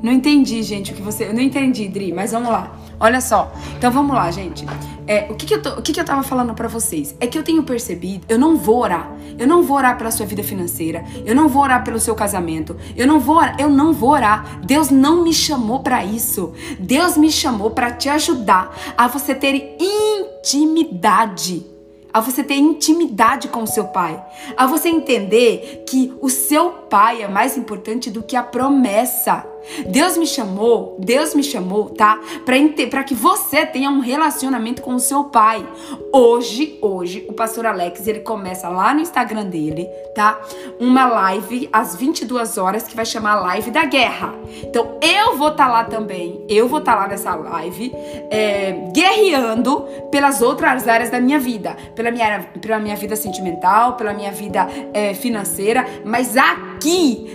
[0.02, 1.26] Não entendi, gente, o que você.
[1.26, 2.74] Eu não entendi, Dri, mas vamos lá.
[3.00, 3.52] Olha só.
[3.78, 4.66] Então vamos lá, gente.
[5.06, 7.16] É, o que, que, eu tô, o que, que eu tava falando para vocês?
[7.20, 9.12] É que eu tenho percebido, eu não vou orar.
[9.38, 11.04] Eu não vou orar pela sua vida financeira.
[11.26, 12.78] Eu não vou orar pelo seu casamento.
[12.96, 14.62] Eu não vou orar, eu não vou orar.
[14.66, 16.54] Deus não me chamou para isso.
[16.80, 21.77] Deus me chamou para te ajudar a você ter intimidade
[22.14, 24.24] a você ter intimidade com o seu pai,
[24.56, 29.46] a você entender que o seu pai é mais importante do que a promessa.
[29.88, 32.20] Deus me chamou, Deus me chamou, tá?
[32.46, 35.66] Para que você tenha um relacionamento com o seu pai.
[36.12, 40.40] Hoje, hoje, o pastor Alex, ele começa lá no Instagram dele, tá?
[40.80, 44.34] Uma live às 22 horas que vai chamar Live da Guerra.
[44.64, 47.92] Então, eu vou estar tá lá também, eu vou estar tá lá nessa live,
[48.32, 54.14] é, guerreando pelas outras áreas da minha vida, pela minha, pela minha vida sentimental, pela
[54.14, 56.77] minha vida é, financeira, mas aqui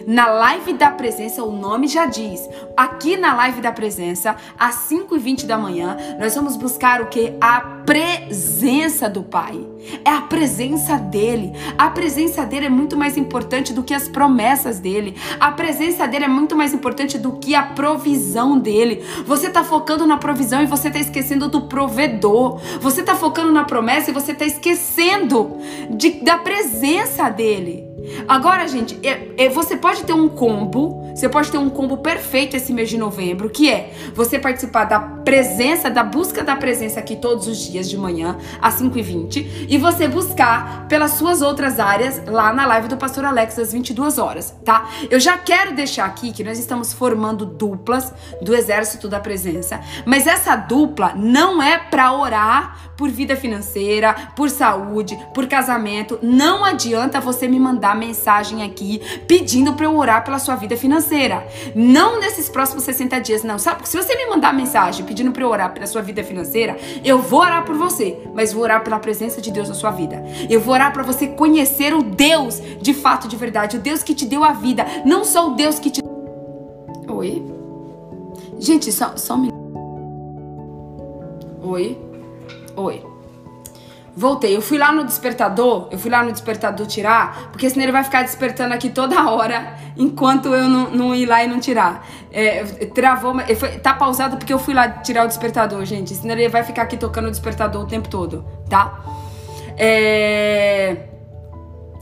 [0.07, 5.47] na live da presença, o nome já diz aqui na live da presença, às 5h20
[5.47, 7.35] da manhã, nós vamos buscar o que?
[7.41, 9.67] A presença do Pai.
[10.05, 11.53] É a presença dele.
[11.77, 15.17] A presença dele é muito mais importante do que as promessas dele.
[15.41, 19.05] A presença dele é muito mais importante do que a provisão dele.
[19.27, 22.61] Você tá focando na provisão e você tá esquecendo do provedor.
[22.81, 25.57] Você tá focando na promessa e você tá esquecendo
[25.91, 27.92] de, da presença dele.
[28.27, 32.57] Agora, gente, é, é, você pode ter um combo, você pode ter um combo perfeito
[32.57, 37.17] esse mês de novembro, que é você participar da presença, da busca da presença aqui
[37.17, 42.53] todos os dias de manhã, às 5h20, e você buscar pelas suas outras áreas lá
[42.53, 44.89] na live do Pastor Alex às 22 horas, tá?
[45.11, 50.27] Eu já quero deixar aqui que nós estamos formando duplas do Exército da Presença, mas
[50.27, 56.19] essa dupla não é para orar por vida financeira, por saúde, por casamento.
[56.23, 61.47] Não adianta você me mandar mensagem aqui pedindo para eu orar pela sua vida financeira.
[61.75, 63.59] Não nesses próximos 60 dias, não.
[63.59, 63.89] Sabe?
[63.89, 67.41] Se você me mandar mensagem pedindo para eu orar pela sua vida financeira, eu vou
[67.41, 70.25] orar por você, mas vou orar pela presença de Deus na sua vida.
[70.49, 74.15] Eu vou orar para você conhecer o Deus de fato, de verdade, o Deus que
[74.15, 76.01] te deu a vida, não só o Deus que te
[77.09, 77.45] Oi?
[78.59, 79.63] Gente, só, só um minuto.
[81.63, 81.99] Oi?
[82.75, 83.12] Oi.
[84.15, 84.55] Voltei.
[84.55, 88.05] Eu fui lá no despertador, eu fui lá no despertador tirar, porque senão ele vai
[88.05, 92.07] ficar despertando aqui toda hora enquanto eu não, não ir lá e não tirar.
[92.31, 92.63] É,
[92.95, 96.15] travou, foi, tá pausado porque eu fui lá tirar o despertador, gente.
[96.15, 99.03] Senão ele vai ficar aqui tocando o despertador o tempo todo, tá?
[99.79, 101.09] É.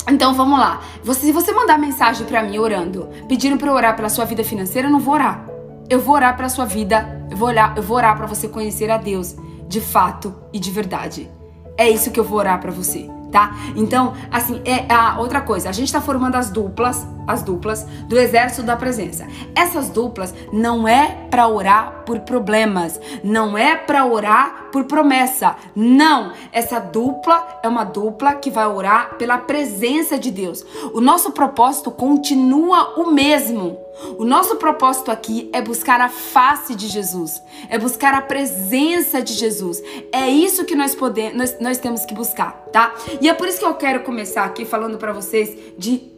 [0.09, 0.81] Então vamos lá.
[1.05, 4.89] Você, se você mandar mensagem para mim orando, pedindo para orar pela sua vida financeira,
[4.89, 5.47] eu não vou orar.
[5.89, 8.91] Eu vou orar pela sua vida, eu vou orar, eu vou orar para você conhecer
[8.91, 9.37] a Deus
[9.69, 11.40] de fato e de verdade.
[11.81, 13.57] É isso que eu vou orar para você, tá?
[13.75, 18.19] Então, assim, é a outra coisa, a gente tá formando as duplas, as duplas do
[18.19, 19.27] exército da presença.
[19.55, 25.57] Essas duplas não é para orar por problemas, não é para orar por promessa.
[25.75, 30.63] Não, essa dupla é uma dupla que vai orar pela presença de Deus.
[30.93, 33.79] O nosso propósito continua o mesmo.
[34.19, 39.33] O nosso propósito aqui é buscar a face de Jesus, é buscar a presença de
[39.33, 39.83] Jesus.
[40.13, 42.95] É isso que nós podemos, nós, nós temos que buscar, tá?
[43.21, 46.11] E é por isso que eu quero começar aqui falando para vocês de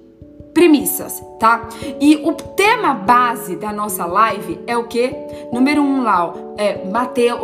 [0.54, 1.68] premissas, tá?
[2.00, 5.14] E o tema base da nossa live é o que?
[5.52, 7.40] Número um lá, é Mateus,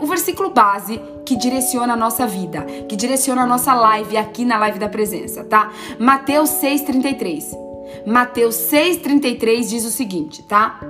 [0.00, 4.58] o versículo base que direciona a nossa vida, que direciona a nossa live aqui na
[4.58, 5.72] live da presença, tá?
[5.98, 7.71] Mateus 6:33.
[8.06, 10.80] Mateus 6:33 diz o seguinte, tá?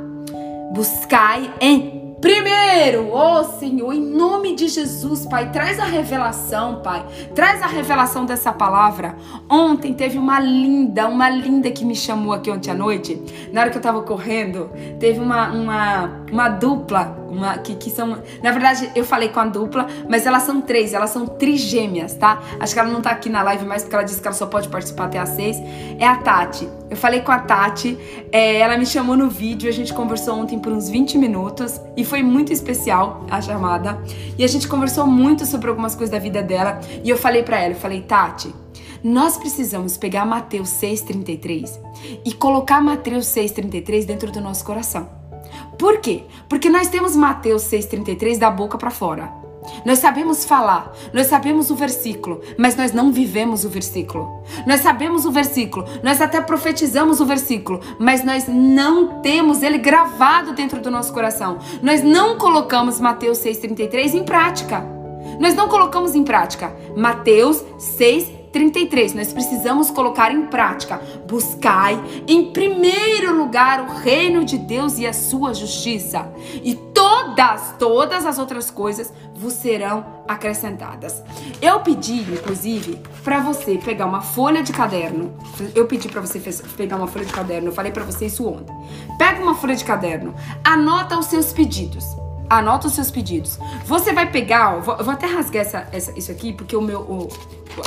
[0.72, 7.04] Buscai em Primeiro, ó oh Senhor, em nome de Jesus, Pai, traz a revelação, Pai.
[7.34, 9.16] Traz a revelação dessa palavra.
[9.50, 13.20] Ontem teve uma linda, uma linda que me chamou aqui ontem à noite.
[13.52, 18.18] Na hora que eu tava correndo, teve uma, uma, uma dupla uma que, que são.
[18.42, 22.42] Na verdade, eu falei com a dupla, mas elas são três, elas são trigêmeas, tá?
[22.60, 24.46] Acho que ela não tá aqui na live mais porque ela disse que ela só
[24.46, 25.56] pode participar até às seis.
[25.98, 26.68] É a Tati.
[26.90, 27.98] Eu falei com a Tati,
[28.30, 32.04] é, ela me chamou no vídeo, a gente conversou ontem por uns 20 minutos e
[32.04, 33.98] foi muito especial a chamada.
[34.36, 36.80] E a gente conversou muito sobre algumas coisas da vida dela.
[37.02, 38.54] E eu falei para ela, eu falei, Tati,
[39.02, 41.80] nós precisamos pegar Mateus 6,33
[42.24, 45.21] e colocar Mateus 6,33 dentro do nosso coração.
[45.82, 46.22] Por quê?
[46.48, 49.32] Porque nós temos Mateus 6,33 da boca para fora.
[49.84, 54.44] Nós sabemos falar, nós sabemos o versículo, mas nós não vivemos o versículo.
[54.64, 60.52] Nós sabemos o versículo, nós até profetizamos o versículo, mas nós não temos ele gravado
[60.52, 61.58] dentro do nosso coração.
[61.82, 64.86] Nós não colocamos Mateus 6,33 em prática.
[65.40, 66.76] Nós não colocamos em prática.
[66.96, 67.60] Mateus
[67.98, 68.41] 6,33.
[68.52, 69.14] 33.
[69.14, 71.00] Nós precisamos colocar em prática.
[71.26, 71.98] Buscai
[72.28, 76.30] em primeiro lugar o reino de Deus e a sua justiça.
[76.62, 81.22] E todas, todas as outras coisas vos serão acrescentadas.
[81.60, 85.32] Eu pedi, inclusive, para você pegar uma folha de caderno.
[85.74, 86.38] Eu pedi para você
[86.76, 87.68] pegar uma folha de caderno.
[87.68, 88.74] Eu falei para você isso ontem.
[89.18, 92.04] Pega uma folha de caderno, anota os seus pedidos.
[92.48, 93.58] Anota os seus pedidos.
[93.86, 97.00] Você vai pegar, ó, vou, vou até rasgar essa, essa, isso aqui, porque o meu,
[97.00, 97.28] o,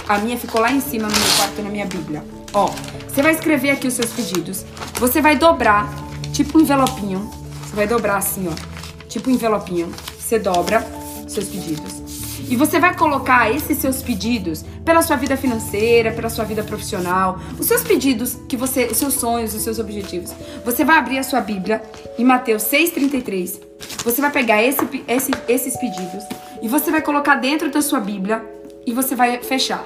[0.08, 2.24] a minha ficou lá em cima no meu quarto, na minha Bíblia.
[2.54, 2.72] Ó,
[3.08, 4.66] você vai escrever aqui os seus pedidos.
[5.00, 5.88] Você vai dobrar,
[6.32, 7.30] tipo um envelopinho.
[7.64, 9.92] Você vai dobrar assim, ó, tipo um envelopinho.
[10.20, 10.86] Você dobra
[11.28, 12.06] seus pedidos.
[12.48, 17.40] E você vai colocar esses seus pedidos pela sua vida financeira, pela sua vida profissional,
[17.58, 20.32] os seus pedidos que você, os seus sonhos, os seus objetivos.
[20.64, 21.82] Você vai abrir a sua Bíblia
[22.20, 23.60] em Mateus 6:33.
[24.04, 26.24] Você vai pegar esse, esse, esses pedidos
[26.62, 28.44] e você vai colocar dentro da sua Bíblia
[28.86, 29.84] e você vai fechar,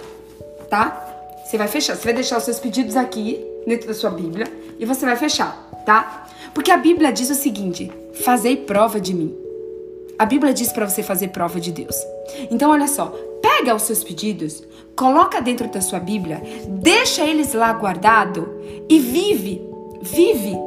[0.69, 1.05] tá?
[1.45, 4.45] Você vai fechar, você vai deixar os seus pedidos aqui dentro da sua Bíblia
[4.79, 6.27] e você vai fechar, tá?
[6.53, 7.91] Porque a Bíblia diz o seguinte:
[8.23, 9.35] fazei prova de mim.
[10.17, 11.95] A Bíblia diz para você fazer prova de Deus.
[12.51, 13.07] Então, olha só,
[13.41, 14.61] pega os seus pedidos,
[14.95, 18.47] coloca dentro da sua Bíblia, deixa eles lá guardado
[18.89, 19.61] e vive,
[20.01, 20.57] vive,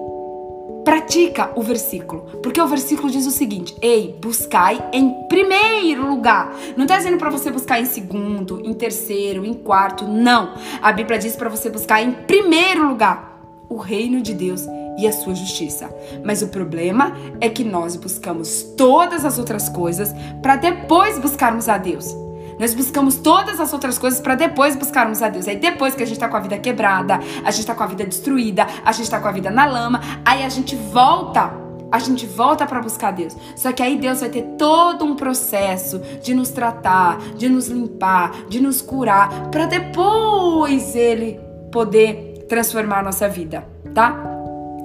[0.84, 2.22] pratica o versículo.
[2.42, 6.54] Porque o versículo diz o seguinte: Ei, buscai em primeiro lugar.
[6.76, 10.06] Não está dizendo para você buscar em segundo, em terceiro, em quarto.
[10.06, 10.54] Não.
[10.80, 14.66] A Bíblia diz para você buscar em primeiro lugar o reino de Deus
[14.98, 15.90] e a sua justiça.
[16.24, 21.78] Mas o problema é que nós buscamos todas as outras coisas para depois buscarmos a
[21.78, 22.14] Deus.
[22.58, 25.48] Nós buscamos todas as outras coisas para depois buscarmos a Deus.
[25.48, 27.86] Aí depois que a gente tá com a vida quebrada, a gente tá com a
[27.86, 31.98] vida destruída, a gente tá com a vida na lama, aí a gente volta a
[31.98, 33.36] gente volta para buscar Deus.
[33.54, 38.46] Só que aí Deus vai ter todo um processo de nos tratar, de nos limpar,
[38.48, 41.38] de nos curar, para depois ele
[41.70, 44.31] poder transformar a nossa vida, tá?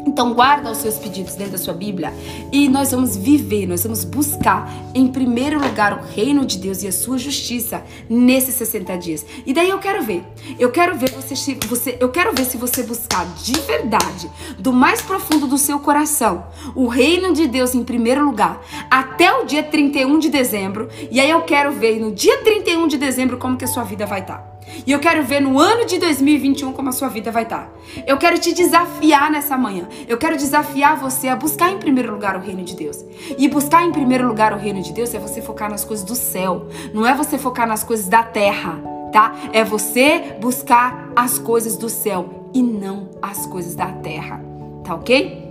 [0.07, 2.13] Então guarda os seus pedidos dentro da sua Bíblia
[2.49, 6.87] e nós vamos viver, nós vamos buscar em primeiro lugar o reino de Deus e
[6.87, 9.25] a sua justiça nesses 60 dias.
[9.45, 10.23] E daí eu quero ver,
[10.57, 15.01] eu quero ver você, você eu quero ver se você buscar de verdade, do mais
[15.01, 20.19] profundo do seu coração, o reino de Deus em primeiro lugar, até o dia 31
[20.19, 20.87] de dezembro.
[21.11, 24.05] E aí eu quero ver no dia 31 de dezembro como que a sua vida
[24.05, 24.56] vai estar.
[24.85, 27.65] E eu quero ver no ano de 2021 como a sua vida vai estar.
[27.65, 27.69] Tá.
[28.05, 29.87] Eu quero te desafiar nessa manhã.
[30.07, 33.03] Eu quero desafiar você a buscar em primeiro lugar o reino de Deus.
[33.37, 36.15] E buscar em primeiro lugar o reino de Deus é você focar nas coisas do
[36.15, 36.67] céu.
[36.93, 38.79] Não é você focar nas coisas da terra,
[39.11, 39.35] tá?
[39.53, 44.41] É você buscar as coisas do céu e não as coisas da terra.
[44.83, 45.47] Tá ok?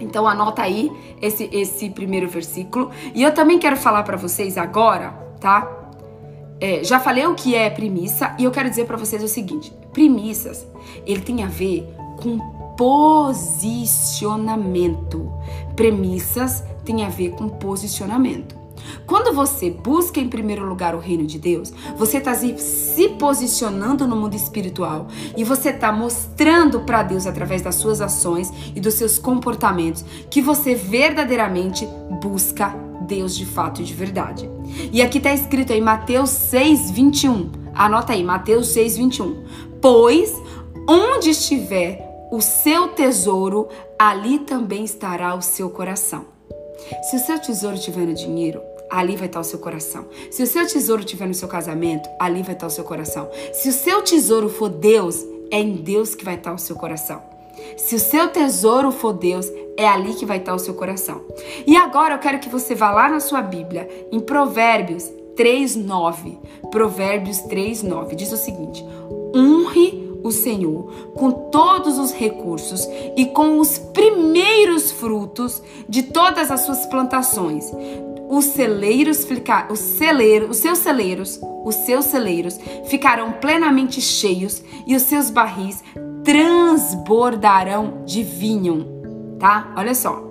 [0.00, 0.90] Então anota aí
[1.20, 2.90] esse, esse primeiro versículo.
[3.14, 5.77] E eu também quero falar para vocês agora, tá?
[6.60, 9.72] É, já falei o que é premissa e eu quero dizer para vocês o seguinte:
[9.92, 10.66] premissas,
[11.06, 11.88] ele tem a ver
[12.20, 12.38] com
[12.76, 15.32] posicionamento.
[15.76, 18.58] Premissas tem a ver com posicionamento.
[19.06, 24.16] Quando você busca em primeiro lugar o reino de Deus, você está se posicionando no
[24.16, 29.18] mundo espiritual e você está mostrando para Deus através das suas ações e dos seus
[29.18, 31.86] comportamentos que você verdadeiramente
[32.22, 34.48] busca Deus de fato e de verdade.
[34.92, 37.50] E aqui está escrito em Mateus 6, 21.
[37.74, 39.44] Anota aí, Mateus 6, 21.
[39.80, 40.32] Pois
[40.86, 46.26] onde estiver o seu tesouro, ali também estará o seu coração.
[47.02, 50.06] Se o seu tesouro estiver no dinheiro, ali vai estar o seu coração.
[50.30, 53.28] Se o seu tesouro estiver no seu casamento, ali vai estar o seu coração.
[53.52, 57.37] Se o seu tesouro for Deus, é em Deus que vai estar o seu coração.
[57.76, 61.22] Se o seu tesouro for Deus, é ali que vai estar o seu coração.
[61.66, 65.04] E agora eu quero que você vá lá na sua Bíblia, em Provérbios
[65.36, 66.38] 3:9.
[66.70, 68.84] Provérbios 3:9 diz o seguinte:
[69.34, 76.62] Honre o Senhor com todos os recursos e com os primeiros frutos de todas as
[76.62, 77.72] suas plantações.
[78.28, 79.26] Os celeiros,
[79.70, 85.82] os celeiros, os seus celeiros, os seus celeiros ficarão plenamente cheios e os seus barris
[86.28, 88.98] transbordarão de vinho
[89.38, 89.72] tá?
[89.74, 90.22] Olha só.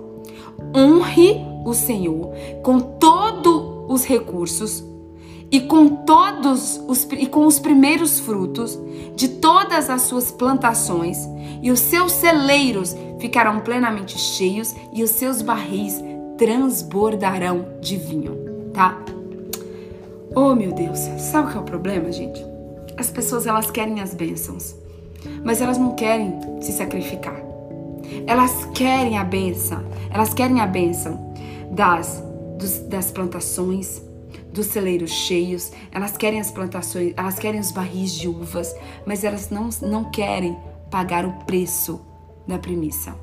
[0.74, 2.30] Honre o Senhor
[2.62, 4.84] com todos os recursos
[5.50, 8.78] e com todos os e com os primeiros frutos
[9.16, 11.18] de todas as suas plantações,
[11.62, 16.00] e os seus celeiros ficarão plenamente cheios e os seus barris
[16.36, 19.02] transbordarão de vinho, tá?
[20.36, 22.44] Oh, meu Deus, sabe o que é o problema, gente?
[22.96, 24.76] As pessoas elas querem as bênçãos,
[25.44, 27.40] mas elas não querem se sacrificar.
[28.26, 31.32] Elas querem a benção, elas querem a benção
[31.70, 32.22] das,
[32.58, 34.02] dos, das plantações,
[34.52, 38.74] dos celeiros cheios, elas querem as plantações, elas querem os barris de uvas,
[39.06, 40.56] mas elas não, não querem
[40.90, 42.00] pagar o preço
[42.46, 43.14] da premissa.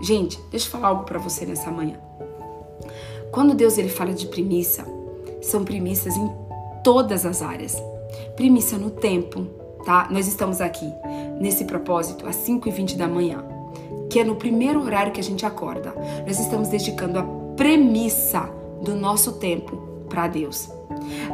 [0.00, 1.98] Gente, deixa eu falar algo para você nessa manhã.
[3.32, 4.84] Quando Deus ele fala de premissa,
[5.42, 6.30] são premissas em
[6.84, 7.76] todas as áreas.
[8.36, 9.46] Premissa no tempo,
[9.88, 10.06] tá?
[10.10, 10.92] Nós estamos aqui
[11.40, 13.42] nesse propósito às 5h20 da manhã,
[14.10, 15.94] que é no primeiro horário que a gente acorda.
[16.26, 17.22] Nós estamos dedicando a
[17.56, 18.50] premissa
[18.82, 20.68] do nosso tempo para Deus.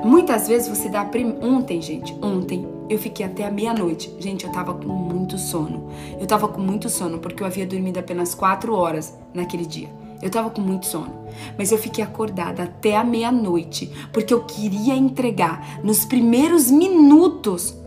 [0.04, 1.34] Muitas vezes você dá prim...
[1.42, 4.14] ontem, gente, ontem eu fiquei até a meia-noite.
[4.20, 5.88] Gente, eu tava com muito sono.
[6.20, 9.88] Eu tava com muito sono porque eu havia dormido apenas quatro horas naquele dia.
[10.22, 11.26] Eu tava com muito sono,
[11.58, 17.82] mas eu fiquei acordada até a meia-noite porque eu queria entregar nos primeiros minutos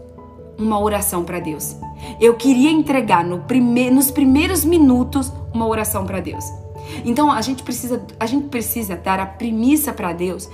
[0.58, 1.76] uma oração para Deus.
[2.20, 6.46] Eu queria entregar no prime nos primeiros minutos uma oração para Deus.
[7.06, 10.50] Então a gente precisa a gente precisa dar a premissa para Deus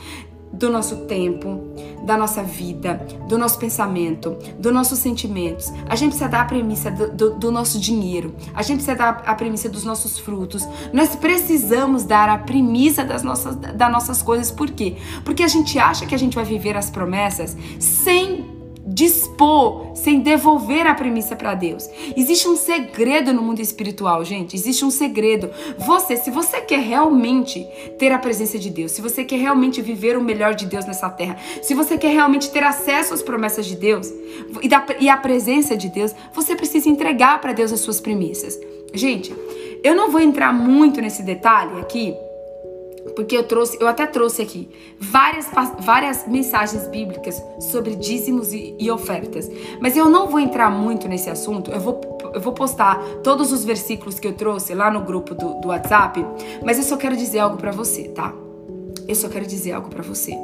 [0.54, 1.74] do nosso tempo,
[2.06, 5.74] da nossa vida, do nosso pensamento, dos nossos sentimentos.
[5.90, 8.36] A gente precisa dar a premissa do, do, do, nosso dinheiro.
[8.54, 10.68] A gente precisa dar a premissa dos nossos frutos.
[10.94, 14.52] Nós precisamos dar a premissa das nossas, das nossas coisas.
[14.52, 14.96] Por quê?
[15.26, 18.53] Porque a gente acha que a gente vai viver as promessas sem
[18.86, 21.90] dispor, sem devolver a premissa para Deus.
[22.18, 24.56] Existe um segredo no mundo espiritual, gente.
[24.56, 25.50] Existe um segredo.
[25.78, 27.66] Você, se você quer realmente
[27.98, 31.10] ter a presença de Deus, se você quer realmente viver o melhor de Deus nessa
[31.10, 34.12] terra, se você quer realmente ter acesso às promessas de Deus
[34.62, 38.60] e, da, e a presença de Deus, você precisa entregar para Deus as suas premissas.
[38.94, 39.34] Gente,
[39.84, 42.14] eu não vou entrar muito nesse detalhe aqui
[43.16, 45.48] porque eu trouxe, eu até trouxe aqui várias,
[45.80, 49.50] várias mensagens bíblicas sobre dízimos e, e, ofertas.
[49.80, 51.72] Mas eu não vou entrar muito nesse assunto.
[51.72, 52.02] Eu vou,
[52.34, 56.26] eu vou postar todos os versículos que eu trouxe lá no grupo do, do WhatsApp.
[56.64, 58.34] Mas eu só quero dizer algo para você, tá?
[59.08, 60.38] Eu só quero dizer algo para você.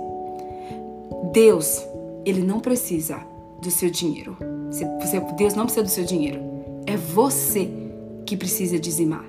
[1.32, 1.84] Deus,
[2.26, 3.20] ele não precisa
[3.62, 4.38] do seu dinheiro.
[4.70, 6.40] Você, Deus não precisa do seu dinheiro.
[6.86, 7.70] É você
[8.26, 9.26] que precisa dizimar.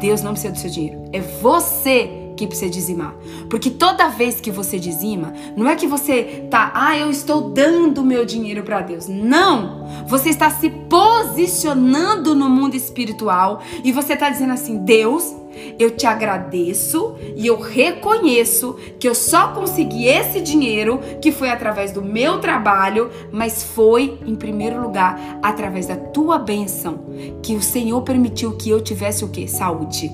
[0.00, 1.04] Deus não precisa do seu dinheiro.
[1.12, 3.14] É você que precisa dizimar.
[3.50, 8.02] Porque toda vez que você dizima, não é que você tá, ah, eu estou dando
[8.02, 9.06] meu dinheiro para Deus.
[9.06, 9.86] Não!
[10.06, 15.34] Você está se posicionando no mundo espiritual e você está dizendo assim: Deus,
[15.78, 21.92] eu te agradeço e eu reconheço que eu só consegui esse dinheiro que foi através
[21.92, 27.00] do meu trabalho, mas foi em primeiro lugar através da tua bênção
[27.42, 29.46] que o Senhor permitiu que eu tivesse o que?
[29.46, 30.10] Saúde.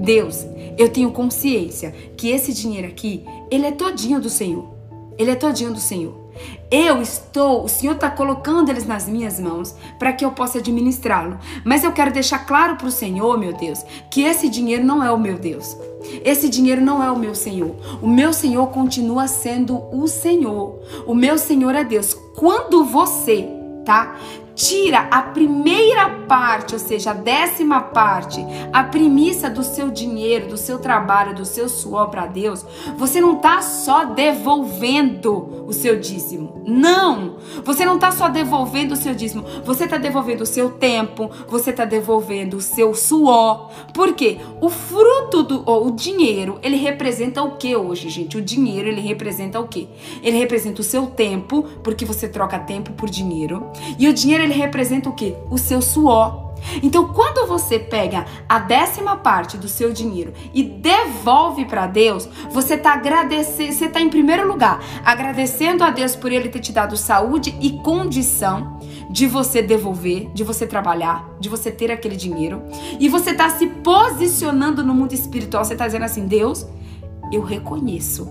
[0.00, 0.46] Deus,
[0.80, 4.70] eu tenho consciência que esse dinheiro aqui, ele é todinho do Senhor.
[5.18, 6.18] Ele é todinho do Senhor.
[6.70, 11.38] Eu estou, o Senhor está colocando eles nas minhas mãos para que eu possa administrá-lo.
[11.64, 15.10] Mas eu quero deixar claro para o Senhor, meu Deus, que esse dinheiro não é
[15.10, 15.76] o meu Deus.
[16.24, 17.74] Esse dinheiro não é o meu Senhor.
[18.00, 20.80] O meu Senhor continua sendo o Senhor.
[21.06, 22.14] O meu Senhor é Deus.
[22.36, 23.46] Quando você,
[23.84, 24.16] tá?
[24.60, 30.58] Tira a primeira parte, ou seja, a décima parte, a premissa do seu dinheiro, do
[30.58, 32.64] seu trabalho, do seu suor para Deus,
[32.98, 36.60] você não está só devolvendo o seu dízimo.
[36.66, 37.36] Não!
[37.64, 41.70] Você não está só devolvendo o seu dízimo, você está devolvendo o seu tempo, você
[41.70, 43.70] está devolvendo o seu suor.
[43.94, 44.38] Por quê?
[44.60, 48.36] O fruto do ou, o dinheiro, ele representa o que hoje, gente?
[48.36, 49.88] O dinheiro, ele representa o que?
[50.22, 53.70] Ele representa o seu tempo, porque você troca tempo por dinheiro.
[53.98, 55.34] E o dinheiro, ele representa o que?
[55.48, 56.50] O seu suor.
[56.82, 62.74] Então, quando você pega a décima parte do seu dinheiro e devolve para Deus, você
[62.74, 66.98] está agradecendo, você está em primeiro lugar agradecendo a Deus por Ele ter te dado
[66.98, 68.78] saúde e condição
[69.10, 72.62] de você devolver, de você trabalhar, de você ter aquele dinheiro.
[72.98, 75.64] E você está se posicionando no mundo espiritual.
[75.64, 76.66] Você está dizendo assim: Deus,
[77.32, 78.28] eu reconheço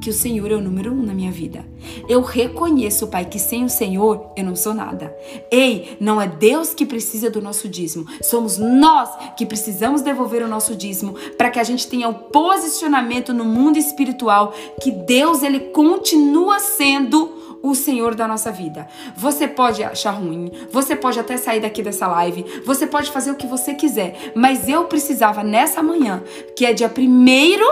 [0.00, 1.64] que o Senhor é o número um na minha vida.
[2.08, 5.14] Eu reconheço, Pai, que sem o Senhor eu não sou nada.
[5.50, 10.48] Ei, não é Deus que precisa do nosso dízimo, somos nós que precisamos devolver o
[10.48, 15.60] nosso dízimo para que a gente tenha o posicionamento no mundo espiritual que Deus ele
[15.60, 18.88] continua sendo o Senhor da nossa vida.
[19.16, 23.36] Você pode achar ruim, você pode até sair daqui dessa live, você pode fazer o
[23.36, 26.22] que você quiser, mas eu precisava nessa manhã,
[26.56, 27.66] que é dia primeiro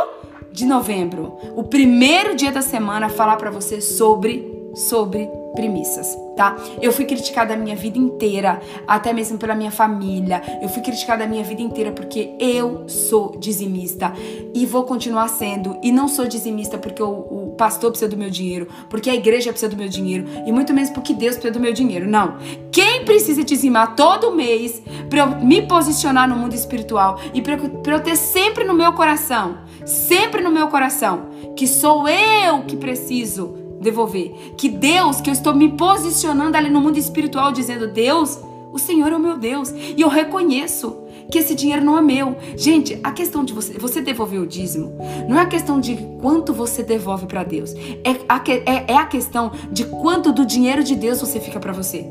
[0.58, 6.56] de novembro, o primeiro dia da semana, falar para você sobre sobre premissas, tá?
[6.80, 10.40] Eu fui criticada a minha vida inteira, até mesmo pela minha família.
[10.62, 14.12] Eu fui criticada a minha vida inteira porque eu sou dizimista
[14.54, 15.76] e vou continuar sendo.
[15.82, 19.50] E não sou dizimista porque o, o pastor precisa do meu dinheiro, porque a igreja
[19.50, 22.08] precisa do meu dinheiro e muito menos porque Deus precisa do meu dinheiro.
[22.08, 22.36] Não.
[22.70, 27.56] Quem precisa dizimar todo mês para eu me posicionar no mundo espiritual e para
[27.94, 33.57] eu ter sempre no meu coração, sempre no meu coração, que sou eu que preciso
[33.80, 34.54] devolver.
[34.56, 38.38] Que Deus, que eu estou me posicionando ali no mundo espiritual, dizendo: Deus,
[38.72, 39.70] o Senhor é o meu Deus.
[39.70, 40.96] E eu reconheço
[41.30, 42.36] que esse dinheiro não é meu.
[42.56, 44.96] Gente, a questão de você, você devolver o dízimo
[45.28, 47.74] não é a questão de quanto você devolve para Deus.
[48.04, 51.72] É a, é, é a questão de quanto do dinheiro de Deus você fica para
[51.72, 52.06] você.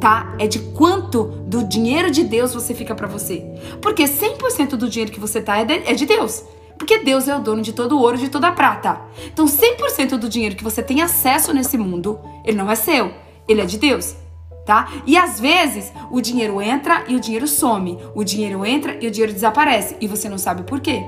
[0.00, 0.32] Tá?
[0.38, 3.44] É de quanto do dinheiro de Deus você fica para você.
[3.82, 6.44] Porque 100% do dinheiro que você tá é de, é de Deus.
[6.78, 9.00] Porque Deus é o dono de todo o ouro e de toda a prata.
[9.26, 13.12] Então, 100% do dinheiro que você tem acesso nesse mundo, ele não é seu,
[13.48, 14.14] ele é de Deus
[14.68, 14.86] tá?
[15.06, 19.10] E às vezes o dinheiro entra e o dinheiro some, o dinheiro entra e o
[19.10, 21.02] dinheiro desaparece e você não sabe o porquê.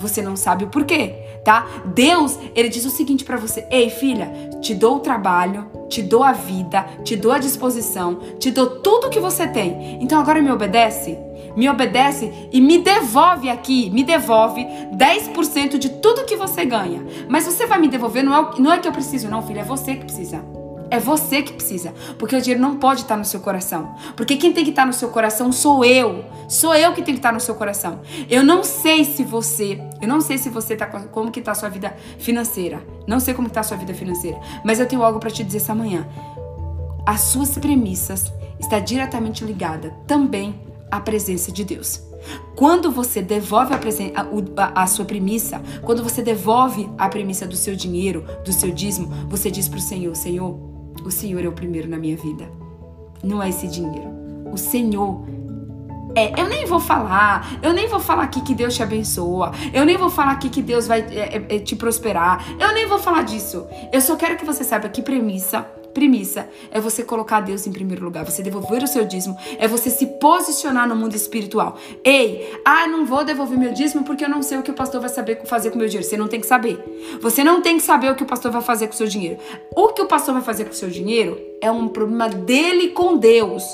[0.00, 1.64] Você não sabe o porquê, tá?
[1.94, 4.28] Deus, ele diz o seguinte para você: "Ei, filha,
[4.60, 9.10] te dou o trabalho, te dou a vida, te dou a disposição, te dou tudo
[9.10, 10.02] que você tem.
[10.02, 11.27] Então agora me obedece?"
[11.58, 17.04] Me obedece e me devolve aqui, me devolve 10% de tudo que você ganha.
[17.28, 19.64] Mas você vai me devolver, não é, não é que eu preciso, não, filha, é
[19.64, 20.44] você que precisa.
[20.90, 23.94] É você que precisa, porque o dinheiro não pode estar no seu coração.
[24.16, 26.24] Porque quem tem que estar no seu coração sou eu.
[26.48, 28.00] Sou eu que tem que estar no seu coração.
[28.30, 31.54] Eu não sei se você, eu não sei se você tá como que tá a
[31.54, 32.80] sua vida financeira.
[33.06, 35.58] Não sei como está a sua vida financeira, mas eu tenho algo para te dizer
[35.58, 36.06] essa manhã.
[37.04, 42.02] As suas premissas está diretamente ligada também à presença de Deus.
[42.56, 43.78] Quando você devolve a,
[44.62, 49.08] a, a, sua premissa, quando você devolve a premissa do seu dinheiro, do seu dízimo,
[49.28, 50.58] você diz para o Senhor: Senhor,
[51.04, 52.50] o Senhor é o primeiro na minha vida.
[53.22, 54.10] Não é esse dinheiro.
[54.52, 55.24] O Senhor
[56.14, 59.84] é, eu nem vou falar, eu nem vou falar aqui que Deus te abençoa, eu
[59.84, 62.98] nem vou falar aqui que Deus vai é, é, é te prosperar, eu nem vou
[62.98, 63.66] falar disso.
[63.92, 65.64] Eu só quero que você saiba que premissa
[65.94, 69.90] Premissa é você colocar Deus em primeiro lugar, você devolver o seu dízimo, é você
[69.90, 71.76] se posicionar no mundo espiritual.
[72.04, 75.00] Ei, ah, não vou devolver meu dízimo porque eu não sei o que o pastor
[75.00, 76.08] vai saber fazer com o meu dinheiro.
[76.08, 76.78] Você não tem que saber.
[77.20, 79.38] Você não tem que saber o que o pastor vai fazer com o seu dinheiro.
[79.74, 83.16] O que o pastor vai fazer com o seu dinheiro é um problema dele com
[83.16, 83.64] Deus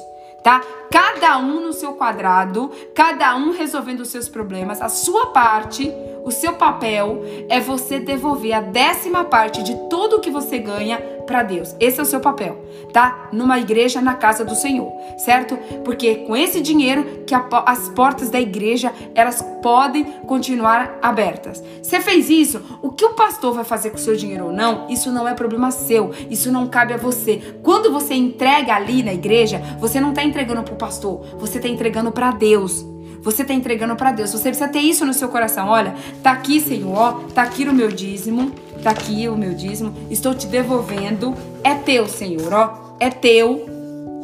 [0.45, 0.61] tá?
[0.91, 4.81] Cada um no seu quadrado, cada um resolvendo os seus problemas.
[4.81, 5.91] A sua parte,
[6.23, 11.43] o seu papel é você devolver a décima parte de tudo que você ganha para
[11.43, 11.75] Deus.
[11.81, 13.29] Esse é o seu papel, tá?
[13.33, 15.57] Numa igreja na casa do Senhor, certo?
[15.85, 21.63] Porque com esse dinheiro que a, as portas da igreja elas podem continuar abertas.
[21.83, 22.63] Você fez isso?
[22.83, 24.89] O que o pastor vai fazer com o seu dinheiro ou não?
[24.89, 26.13] Isso não é problema seu.
[26.31, 27.57] Isso não cabe a você.
[27.63, 31.69] Quando você entrega ali na igreja, você não está entregando para o pastor, você está
[31.69, 32.94] entregando para Deus.
[33.25, 34.31] Você está entregando para Deus.
[34.31, 35.69] Você precisa ter isso no seu coração.
[35.69, 38.53] Olha, tá aqui, Senhor, tá aqui no meu dízimo,
[38.83, 39.95] tá aqui o meu dízimo.
[40.11, 41.35] Estou te devolvendo.
[41.65, 42.97] É teu, Senhor, ó.
[43.01, 43.67] É teu.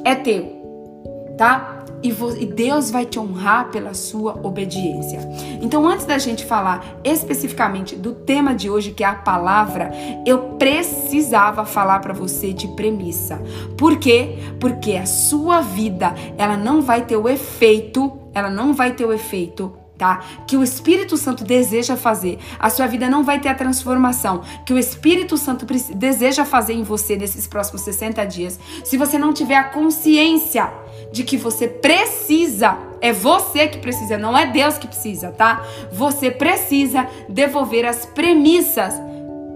[0.05, 0.61] É teu.
[1.37, 1.80] Tá?
[2.03, 2.13] E,
[2.47, 5.21] Deus vai te honrar pela sua obediência.
[5.61, 9.91] Então, antes da gente falar especificamente do tema de hoje, que é a palavra,
[10.27, 13.41] eu precisava falar para você de premissa.
[13.77, 14.39] Por quê?
[14.59, 19.13] Porque a sua vida, ela não vai ter o efeito ela não vai ter o
[19.13, 20.25] efeito Tá?
[20.47, 22.39] Que o Espírito Santo deseja fazer.
[22.59, 26.83] A sua vida não vai ter a transformação que o Espírito Santo deseja fazer em
[26.83, 28.59] você nesses próximos 60 dias.
[28.83, 30.73] Se você não tiver a consciência
[31.13, 35.63] de que você precisa, é você que precisa, não é Deus que precisa, tá?
[35.93, 38.95] Você precisa devolver as premissas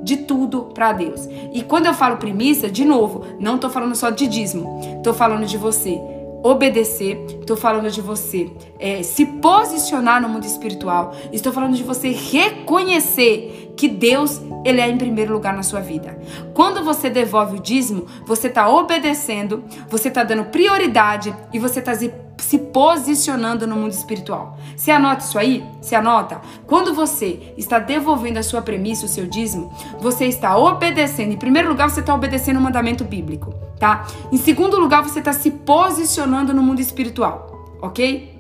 [0.03, 1.27] de tudo para Deus.
[1.55, 5.47] E quando eu falo premissa, de novo, não tô falando só de dízimo, tô falando
[5.47, 5.99] de você
[6.45, 12.11] obedecer, estou falando de você é, se posicionar no mundo espiritual, estou falando de você
[12.11, 16.21] reconhecer que Deus ele é em primeiro lugar na sua vida.
[16.53, 21.95] Quando você devolve o dízimo, você está obedecendo, você está dando prioridade e você está
[21.95, 24.59] se, se posicionando no mundo espiritual.
[24.76, 25.64] Você anota isso aí?
[25.80, 26.41] Se anota?
[26.66, 31.32] Quando você está devolvendo a sua premissa, o seu dízimo, você está obedecendo.
[31.32, 34.07] Em primeiro lugar, você está obedecendo o mandamento bíblico tá?
[34.32, 38.35] Em segundo lugar, você está se posicionando no mundo espiritual, ok?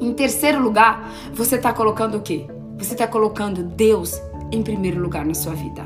[0.00, 2.46] Em terceiro lugar, você está colocando o quê?
[2.78, 4.20] Você está colocando Deus
[4.52, 5.84] em primeiro lugar na sua vida.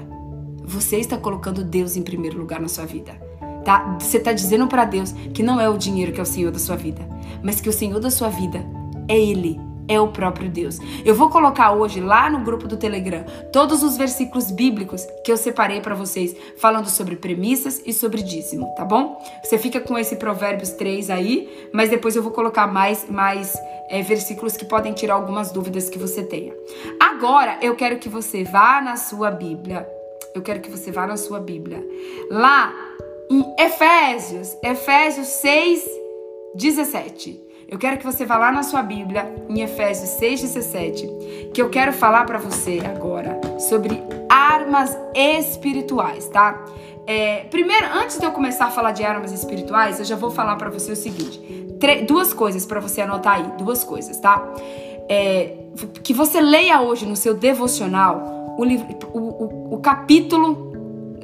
[0.65, 3.21] Você está colocando Deus em primeiro lugar na sua vida.
[3.65, 3.97] Tá?
[4.01, 6.59] Você está dizendo para Deus que não é o dinheiro que é o Senhor da
[6.59, 7.03] sua vida,
[7.43, 8.65] mas que o Senhor da sua vida
[9.09, 10.79] é Ele é o próprio Deus.
[11.05, 15.37] Eu vou colocar hoje lá no grupo do Telegram todos os versículos bíblicos que eu
[15.37, 19.21] separei para vocês, falando sobre premissas e sobre dízimo, tá bom?
[19.43, 23.55] Você fica com esse Provérbios 3 aí, mas depois eu vou colocar mais, mais
[23.89, 26.55] é, versículos que podem tirar algumas dúvidas que você tenha.
[27.01, 29.87] Agora eu quero que você vá na sua Bíblia.
[30.35, 31.87] Eu quero que você vá na sua Bíblia.
[32.31, 32.73] Lá
[33.33, 35.89] em Efésios, Efésios 6,
[36.55, 37.41] 17.
[37.67, 41.95] Eu quero que você vá lá na sua Bíblia, em Efésios 6,17, que eu quero
[41.95, 46.63] falar para você agora sobre armas espirituais, tá?
[47.07, 50.57] É, primeiro, antes de eu começar a falar de armas espirituais, eu já vou falar
[50.57, 51.41] para você o seguinte:
[52.07, 54.47] duas coisas para você anotar aí, duas coisas, tá?
[55.09, 55.57] É,
[56.03, 60.72] que você leia hoje no seu devocional o, livro, o, o, o capítulo,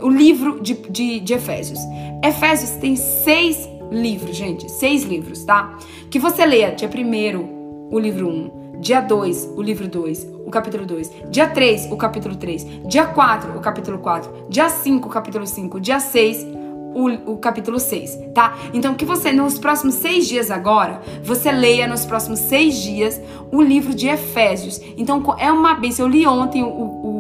[0.03, 1.81] o livro de, de, de Efésios.
[2.23, 5.79] Efésios tem seis livros, gente, seis livros, tá?
[6.11, 7.49] Que você leia dia primeiro
[7.91, 11.97] o livro 1, um, dia 2, o livro 2, o capítulo 2, dia 3, o
[11.97, 16.47] capítulo 3, dia 4, o capítulo 4, dia 5, o capítulo 5, dia 6,
[16.95, 18.57] o, o, capítulo 6, tá?
[18.73, 23.21] Então, que você, nos próximos seis dias agora, você leia nos próximos seis dias
[23.53, 24.81] o livro de Efésios.
[24.97, 26.07] Então, é uma bênção.
[26.07, 27.18] Eu li ontem o, o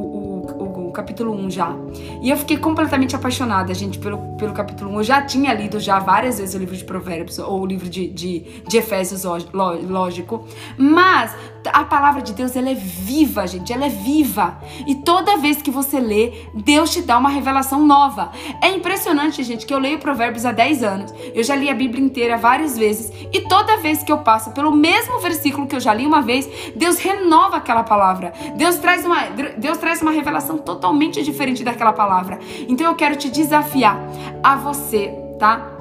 [0.99, 1.72] capítulo 1 já.
[2.20, 4.96] E eu fiquei completamente apaixonada, gente, pelo, pelo capítulo 1.
[4.96, 8.09] Eu já tinha lido já várias vezes o livro de Provérbios, ou o livro de,
[8.09, 9.22] de, de Efésios,
[9.53, 10.44] lógico.
[10.76, 11.32] Mas
[11.72, 14.59] a palavra de Deus, ela é viva, gente, ela é viva.
[14.88, 18.32] E toda vez que você lê, Deus te dá uma revelação nova.
[18.61, 21.14] É impressionante, gente, que eu leio Provérbios há 10 anos.
[21.32, 23.12] Eu já li a Bíblia inteira várias vezes.
[23.32, 26.49] E toda vez que eu passo pelo mesmo versículo que eu já li uma vez,
[26.74, 28.32] Deus renova aquela palavra.
[28.57, 29.26] Deus traz uma,
[29.57, 32.39] Deus traz uma revelação totalmente totalmente diferente daquela palavra.
[32.68, 34.01] Então eu quero te desafiar
[34.43, 35.09] a você,
[35.39, 35.74] tá?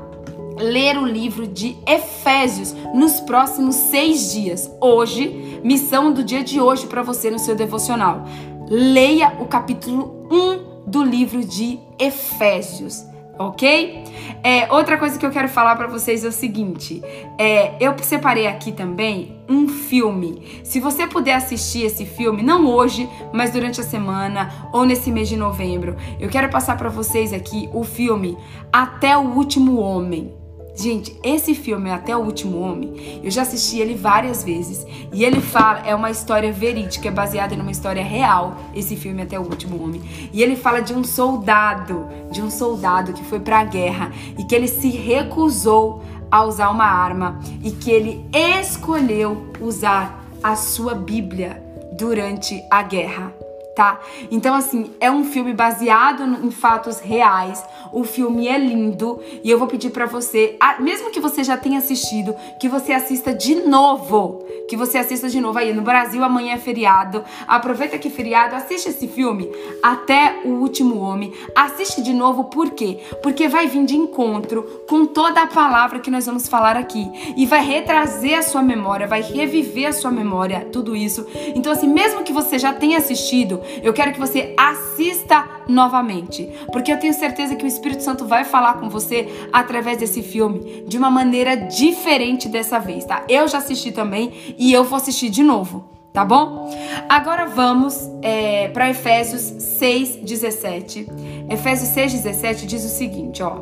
[0.58, 4.70] Ler o livro de Efésios nos próximos seis dias.
[4.82, 8.26] Hoje, missão do dia de hoje para você no seu devocional.
[8.70, 13.06] Leia o capítulo 1 do livro de Efésios
[13.38, 14.04] ok?
[14.44, 17.02] É, outra coisa que eu quero falar para vocês é o seguinte:
[17.38, 20.62] é, eu separei aqui também um filme.
[20.64, 25.28] Se você puder assistir esse filme, não hoje, mas durante a semana ou nesse mês
[25.28, 28.38] de novembro, eu quero passar para vocês aqui o filme
[28.72, 30.37] Até o Último Homem.
[30.78, 35.42] Gente, esse filme Até o Último Homem, eu já assisti ele várias vezes e ele
[35.42, 39.84] fala, é uma história verídica, é baseada numa história real, esse filme Até o Último
[39.84, 40.02] Homem.
[40.32, 44.44] E ele fala de um soldado, de um soldado que foi para a guerra e
[44.44, 50.94] que ele se recusou a usar uma arma e que ele escolheu usar a sua
[50.94, 51.64] Bíblia
[51.98, 53.34] durante a guerra
[53.78, 54.00] tá?
[54.32, 57.64] Então, assim, é um filme baseado em fatos reais.
[57.94, 61.78] O filme é lindo e eu vou pedir para você, mesmo que você já tenha
[61.78, 64.44] assistido, que você assista de novo.
[64.68, 65.74] Que você assista de novo aí.
[65.74, 67.24] No Brasil, amanhã é feriado.
[67.48, 69.48] Aproveita que é feriado, assiste esse filme
[69.82, 71.32] até o último homem.
[71.56, 73.00] Assiste de novo, por quê?
[73.22, 77.08] Porque vai vir de encontro com toda a palavra que nós vamos falar aqui.
[77.38, 81.28] E vai retrazer a sua memória, vai reviver a sua memória, tudo isso.
[81.56, 86.92] Então, assim, mesmo que você já tenha assistido, eu quero que você assista novamente, porque
[86.92, 90.98] eu tenho certeza que o Espírito Santo vai falar com você através desse filme de
[90.98, 93.24] uma maneira diferente dessa vez, tá?
[93.28, 96.68] Eu já assisti também e eu vou assistir de novo tá bom?
[97.08, 99.44] Agora vamos é, para Efésios
[99.80, 101.06] 6,17.
[101.48, 103.58] Efésios 6,17 diz o seguinte, ó.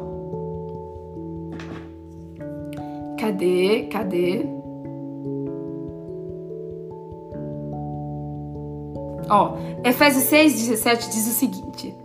[3.20, 3.90] Cadê?
[3.92, 4.55] Cadê?
[9.30, 11.96] Ó, Efésios 6, 17 diz o seguinte: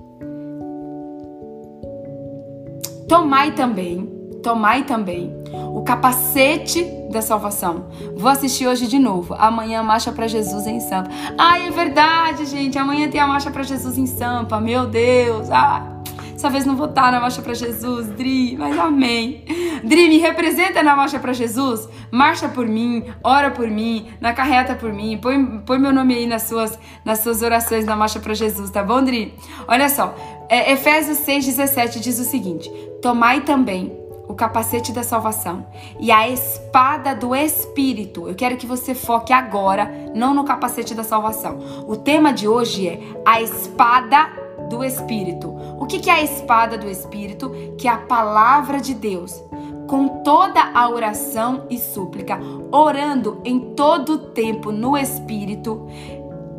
[3.09, 4.07] Tomai também,
[4.43, 5.35] tomai também
[5.75, 7.87] o capacete da salvação.
[8.17, 9.35] Vou assistir hoje de novo.
[9.35, 11.11] Amanhã marcha para Jesus em Sampa.
[11.37, 12.79] Ai, é verdade, gente.
[12.79, 14.61] Amanhã tem a marcha para Jesus em Sampa.
[14.61, 15.51] Meu Deus.
[15.51, 16.00] Ah.
[16.41, 19.45] Dessa vez não vou estar na marcha para Jesus, Dri, mas amém.
[19.85, 21.87] Dri, me representa na marcha para Jesus?
[22.11, 26.25] Marcha por mim, ora por mim, na carreta por mim, põe, põe meu nome aí
[26.25, 29.35] nas suas, nas suas orações na marcha para Jesus, tá bom, Dri?
[29.69, 30.15] Olha só,
[30.49, 32.71] é, Efésios 6,17 diz o seguinte:
[33.03, 33.93] Tomai também
[34.27, 35.67] o capacete da salvação
[35.99, 38.27] e a espada do Espírito.
[38.27, 41.59] Eu quero que você foque agora, não no capacete da salvação.
[41.87, 44.40] O tema de hoje é a espada
[44.71, 45.55] do Espírito.
[45.79, 47.51] O que é a espada do Espírito?
[47.77, 49.43] Que é a palavra de Deus.
[49.89, 52.39] Com toda a oração e súplica,
[52.71, 55.89] orando em todo o tempo no Espírito,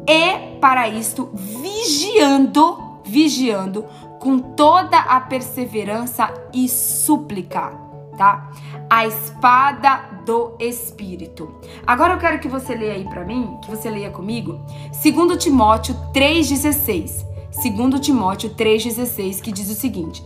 [0.06, 3.86] e para isto vigiando, vigiando
[4.20, 7.72] com toda a perseverança e súplica,
[8.18, 8.52] tá?
[8.90, 11.56] A espada do Espírito.
[11.88, 14.60] Agora eu quero que você leia aí para mim, que você leia comigo,
[15.02, 17.31] 2 Timóteo 3,16.
[17.52, 20.24] 2 Timóteo 3,16, que diz o seguinte: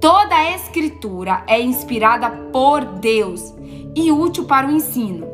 [0.00, 3.54] Toda a escritura é inspirada por Deus
[3.94, 5.28] e útil para o ensino,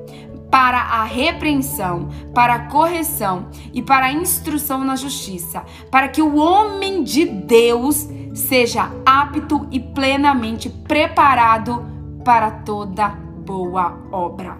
[0.51, 6.37] para a repreensão, para a correção e para a instrução na justiça, para que o
[6.37, 11.85] homem de Deus seja apto e plenamente preparado
[12.25, 14.59] para toda boa obra,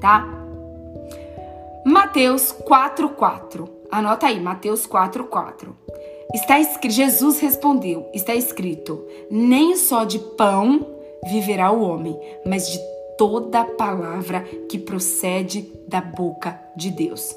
[0.00, 0.26] tá?
[1.84, 3.68] Mateus 4:4.
[3.90, 5.74] Anota aí, Mateus 4:4.
[6.34, 10.86] Está escrito, Jesus respondeu: Está escrito: Nem só de pão
[11.24, 12.78] viverá o homem, mas de
[13.18, 17.36] toda palavra que procede da boca de Deus.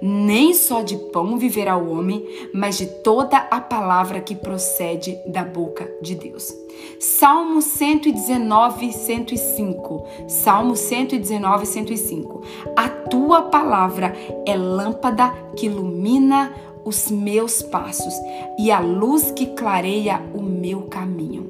[0.00, 5.42] Nem só de pão viverá o homem, mas de toda a palavra que procede da
[5.42, 6.52] boca de Deus.
[7.00, 10.06] Salmo 119, 105.
[10.28, 12.42] Salmo 119, 105.
[12.76, 14.14] A tua palavra
[14.46, 16.54] é lâmpada que ilumina
[16.84, 18.14] os meus passos
[18.58, 21.48] e a luz que clareia o meu caminho.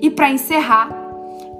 [0.00, 0.90] E para encerrar,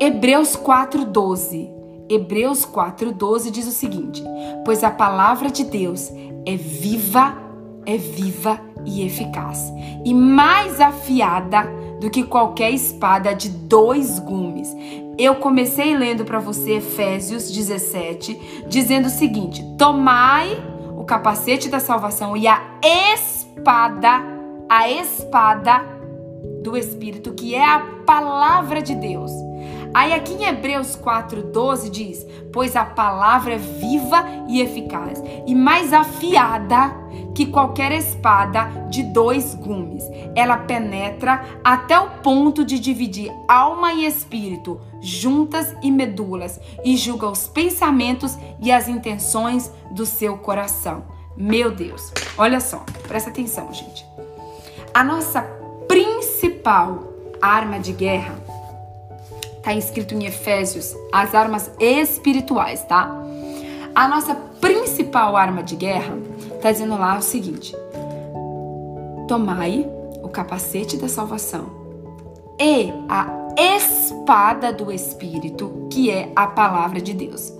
[0.00, 1.70] Hebreus 4:12.
[2.08, 4.22] Hebreus 4:12 diz o seguinte:
[4.64, 6.10] Pois a palavra de Deus
[6.44, 7.36] é viva,
[7.86, 9.72] é viva e eficaz,
[10.04, 11.62] e mais afiada
[12.00, 14.74] do que qualquer espada de dois gumes.
[15.16, 20.60] Eu comecei lendo para você Efésios 17, dizendo o seguinte: Tomai
[21.02, 22.62] o capacete da salvação e a
[23.12, 24.22] espada,
[24.68, 25.84] a espada
[26.62, 29.32] do Espírito, que é a palavra de Deus.
[29.94, 35.92] Aí aqui em Hebreus 4:12 diz: "Pois a palavra é viva e eficaz, e mais
[35.92, 37.02] afiada
[37.34, 40.04] que qualquer espada de dois gumes.
[40.34, 47.28] Ela penetra até o ponto de dividir alma e espírito, juntas e medulas, e julga
[47.28, 51.04] os pensamentos e as intenções do seu coração."
[51.36, 52.12] Meu Deus.
[52.36, 54.06] Olha só, presta atenção, gente.
[54.92, 55.40] A nossa
[55.88, 57.04] principal
[57.40, 58.34] arma de guerra
[59.62, 63.16] Está escrito em Efésios, as armas espirituais, tá?
[63.94, 66.18] A nossa principal arma de guerra
[66.52, 67.72] está dizendo lá o seguinte:
[69.28, 69.88] Tomai
[70.20, 71.70] o capacete da salvação
[72.58, 77.52] e a espada do Espírito, que é a palavra de Deus.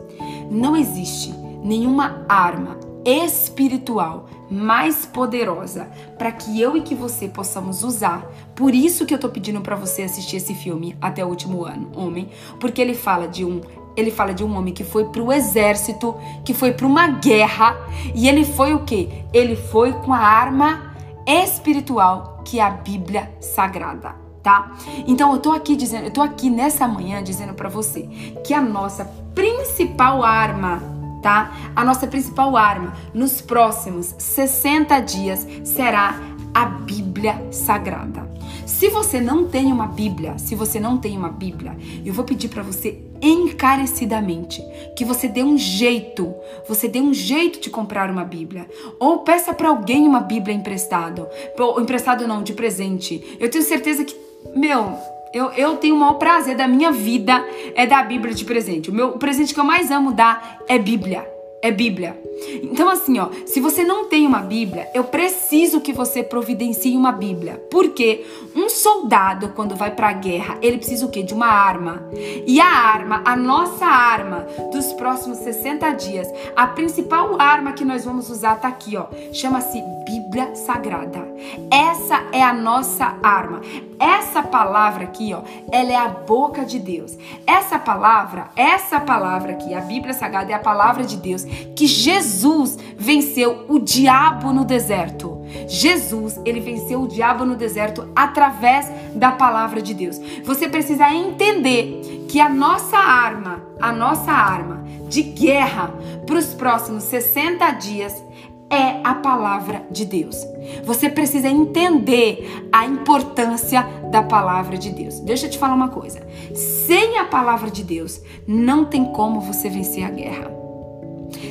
[0.51, 1.33] Não existe
[1.63, 5.89] nenhuma arma espiritual mais poderosa
[6.19, 8.25] para que eu e que você possamos usar.
[8.55, 11.91] Por isso que eu tô pedindo para você assistir esse filme até o último ano,
[11.95, 12.29] homem,
[12.61, 13.61] porque ele fala de um
[13.95, 16.15] ele fala de um homem que foi pro exército,
[16.47, 17.77] que foi para uma guerra,
[18.15, 19.25] e ele foi o quê?
[19.35, 20.95] Ele foi com a arma
[21.27, 24.73] espiritual que é a Bíblia Sagrada, tá?
[25.07, 28.03] Então eu tô aqui dizendo, eu tô aqui nessa manhã dizendo para você
[28.45, 30.83] que a nossa principal arma
[31.23, 31.73] tá?
[31.75, 36.21] A nossa principal arma nos próximos 60 dias será
[36.53, 38.31] a Bíblia Sagrada.
[38.67, 42.49] Se você não tem uma Bíblia, se você não tem uma Bíblia, eu vou pedir
[42.49, 44.61] para você encarecidamente
[44.97, 46.35] que você dê um jeito,
[46.69, 48.69] você dê um jeito de comprar uma Bíblia,
[48.99, 53.37] ou peça para alguém uma Bíblia emprestado, ou emprestado não, de presente.
[53.39, 54.17] Eu tenho certeza que,
[54.55, 54.99] meu,
[55.33, 58.91] eu, eu tenho o maior prazer da minha vida é dar a Bíblia de presente.
[58.91, 61.32] O, meu, o presente que eu mais amo dar é Bíblia
[61.63, 62.21] é Bíblia.
[62.61, 67.13] Então, assim, ó, se você não tem uma Bíblia, eu preciso que você providencie uma
[67.13, 67.63] Bíblia.
[67.71, 71.23] Porque um soldado, quando vai pra guerra, ele precisa o quê?
[71.23, 72.03] De uma arma.
[72.47, 78.05] E a arma, a nossa arma dos próximos 60 dias, a principal arma que nós
[78.05, 79.07] vamos usar tá aqui, ó.
[79.33, 81.33] Chama-se Bíblia Sagrada.
[81.71, 83.61] Essa é a nossa arma.
[84.01, 87.17] Essa palavra aqui, ó, ela é a boca de Deus.
[87.47, 92.79] Essa palavra, essa palavra aqui, a Bíblia Sagrada é a palavra de Deus que Jesus
[92.97, 95.41] venceu o diabo no deserto.
[95.69, 100.21] Jesus, ele venceu o diabo no deserto através da palavra de Deus.
[100.45, 105.93] Você precisa entender que a nossa arma, a nossa arma de guerra
[106.27, 108.23] para os próximos 60 dias
[108.71, 110.37] é a palavra de Deus.
[110.85, 115.21] Você precisa entender a importância da palavra de Deus.
[115.21, 119.69] Deixa eu te falar uma coisa: sem a palavra de Deus, não tem como você
[119.69, 120.62] vencer a guerra.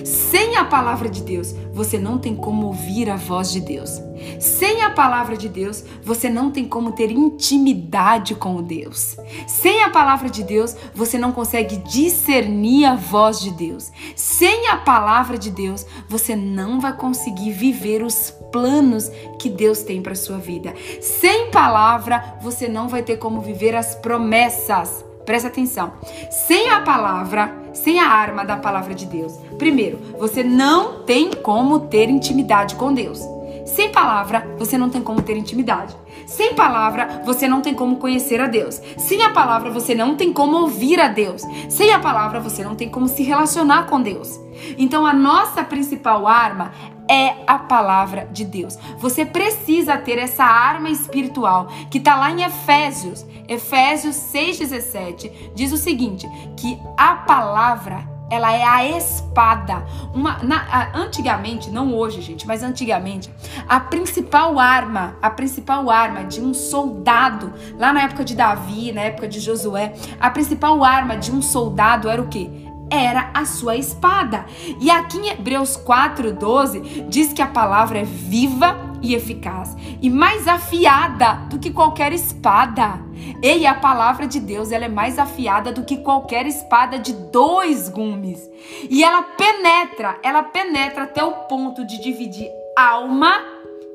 [0.03, 4.01] Sem a palavra de Deus, você não tem como ouvir a voz de Deus.
[4.39, 9.17] Sem a palavra de Deus, você não tem como ter intimidade com Deus.
[9.47, 13.91] Sem a palavra de Deus, você não consegue discernir a voz de Deus.
[14.15, 19.09] Sem a palavra de Deus, você não vai conseguir viver os planos
[19.39, 20.73] que Deus tem para sua vida.
[21.01, 25.93] Sem palavra, você não vai ter como viver as promessas Presta atenção.
[26.29, 31.81] Sem a palavra, sem a arma da palavra de Deus, primeiro, você não tem como
[31.81, 33.19] ter intimidade com Deus.
[33.65, 35.95] Sem palavra, você não tem como ter intimidade.
[36.25, 38.81] Sem palavra, você não tem como conhecer a Deus.
[38.97, 41.43] Sem a palavra, você não tem como ouvir a Deus.
[41.69, 44.39] Sem a palavra, você não tem como se relacionar com Deus.
[44.77, 46.71] Então, a nossa principal arma
[47.09, 48.77] é a palavra de Deus.
[48.97, 53.25] Você precisa ter essa arma espiritual que está lá em Efésios.
[53.51, 56.25] Efésios 6,17 diz o seguinte:
[56.55, 59.83] que a palavra ela é a espada.
[60.13, 63.29] Uma, na, antigamente, não hoje, gente, mas antigamente,
[63.67, 69.01] a principal arma, a principal arma de um soldado, lá na época de Davi, na
[69.01, 72.49] época de Josué, a principal arma de um soldado era o quê?
[72.91, 74.45] Era a sua espada.
[74.81, 80.47] E aqui em Hebreus 4:12 diz que a palavra é viva e eficaz e mais
[80.47, 82.99] afiada do que qualquer espada.
[83.41, 87.87] E a palavra de Deus ela é mais afiada do que qualquer espada de dois
[87.87, 88.49] gumes.
[88.89, 93.33] E ela penetra, ela penetra até o ponto de dividir alma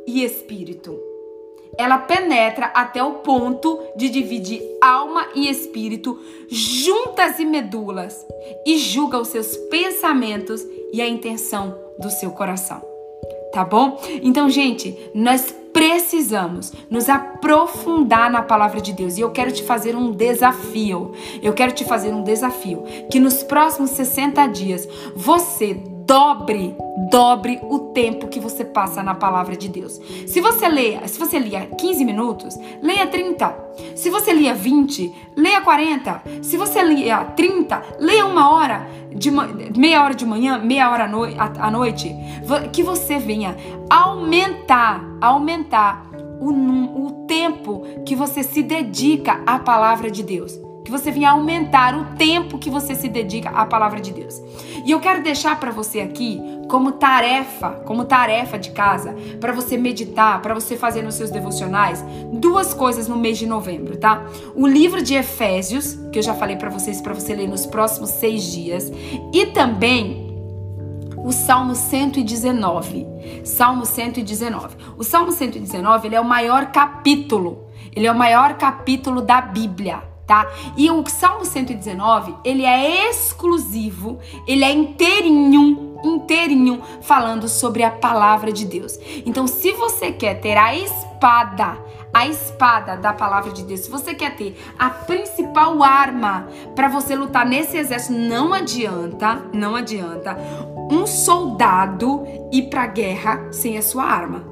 [0.07, 1.15] e espírito.
[1.78, 8.26] Ela penetra até o ponto de dividir alma e espírito, juntas e medulas,
[8.66, 12.96] e julga os seus pensamentos e a intenção do seu coração
[13.56, 13.98] tá bom?
[14.22, 19.16] Então, gente, nós precisamos nos aprofundar na palavra de Deus.
[19.16, 21.12] E eu quero te fazer um desafio.
[21.42, 26.76] Eu quero te fazer um desafio que nos próximos 60 dias você dobre,
[27.11, 30.00] dobre o tempo que você passa na palavra de Deus.
[30.26, 33.66] Se você leia, se você lia 15 minutos, leia 30.
[33.94, 36.22] Se você lia 20, leia 40.
[36.42, 39.30] Se você lia 30, leia uma hora, de
[39.76, 41.11] meia hora de manhã, meia hora
[41.59, 42.14] à noite,
[42.72, 43.57] que você venha
[43.90, 46.07] aumentar, aumentar
[46.40, 51.99] o, o tempo que você se dedica à palavra de Deus que você venha aumentar
[51.99, 54.41] o tempo que você se dedica à palavra de Deus.
[54.84, 59.76] E eu quero deixar para você aqui como tarefa, como tarefa de casa, para você
[59.76, 64.24] meditar, para você fazer nos seus devocionais, duas coisas no mês de novembro, tá?
[64.55, 68.11] O livro de Efésios, que eu já falei para vocês para você ler nos próximos
[68.11, 68.93] seis dias,
[69.32, 70.24] e também
[71.16, 73.09] o Salmo 119.
[73.43, 74.76] Salmo 119.
[74.97, 77.66] O Salmo 119 ele é o maior capítulo.
[77.93, 80.50] Ele é o maior capítulo da Bíblia tá?
[80.76, 88.52] E o Salmo 119, ele é exclusivo, ele é inteirinho, inteirinho falando sobre a palavra
[88.52, 88.98] de Deus.
[89.24, 91.78] Então, se você quer ter a espada,
[92.12, 97.14] a espada da palavra de Deus, se você quer ter a principal arma para você
[97.14, 100.36] lutar nesse exército, não adianta, não adianta
[100.90, 104.44] um soldado ir para guerra sem a sua arma.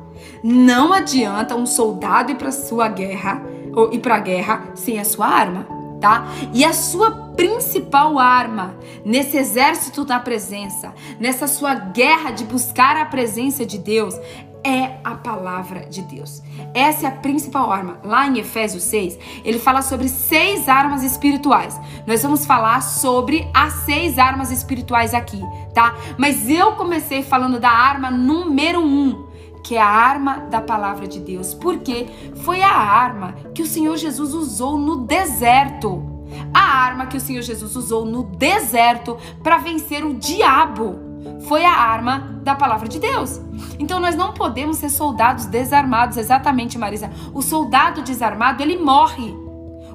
[0.42, 5.04] Não adianta um soldado ir para sua guerra ou ir para a guerra sem a
[5.04, 5.66] sua arma,
[6.00, 6.26] tá?
[6.52, 13.04] E a sua principal arma nesse exército da presença, nessa sua guerra de buscar a
[13.04, 14.14] presença de Deus,
[14.64, 16.42] é a palavra de Deus.
[16.72, 17.98] Essa é a principal arma.
[18.02, 21.78] Lá em Efésios 6, ele fala sobre seis armas espirituais.
[22.06, 25.40] Nós vamos falar sobre as seis armas espirituais aqui,
[25.74, 25.94] tá?
[26.16, 29.23] Mas eu comecei falando da arma número um,
[29.64, 32.06] que é a arma da palavra de Deus, porque
[32.44, 36.04] foi a arma que o Senhor Jesus usou no deserto.
[36.52, 40.98] A arma que o Senhor Jesus usou no deserto para vencer o diabo
[41.48, 43.40] foi a arma da palavra de Deus.
[43.78, 47.10] Então nós não podemos ser soldados desarmados, exatamente, Marisa.
[47.32, 49.43] O soldado desarmado, ele morre.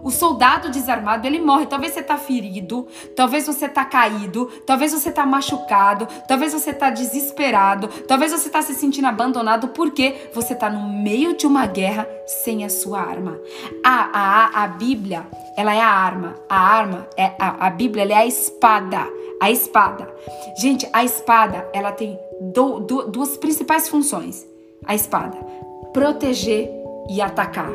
[0.04, 1.66] O soldado desarmado, ele morre.
[1.66, 6.90] Talvez você tá ferido, talvez você tá caído, talvez você tá machucado, talvez você tá
[6.90, 12.08] desesperado, talvez você tá se sentindo abandonado porque você tá no meio de uma guerra
[12.26, 13.40] sem a sua arma.
[13.84, 15.26] A, a, a Bíblia,
[15.58, 16.36] ela é a arma.
[16.48, 19.08] A arma, é a, a Bíblia, ela é a espada.
[19.42, 20.14] A espada.
[20.58, 24.46] Gente, a espada, ela tem do, do, duas principais funções.
[24.86, 25.38] A espada,
[25.94, 26.70] proteger
[27.10, 27.72] e atacar.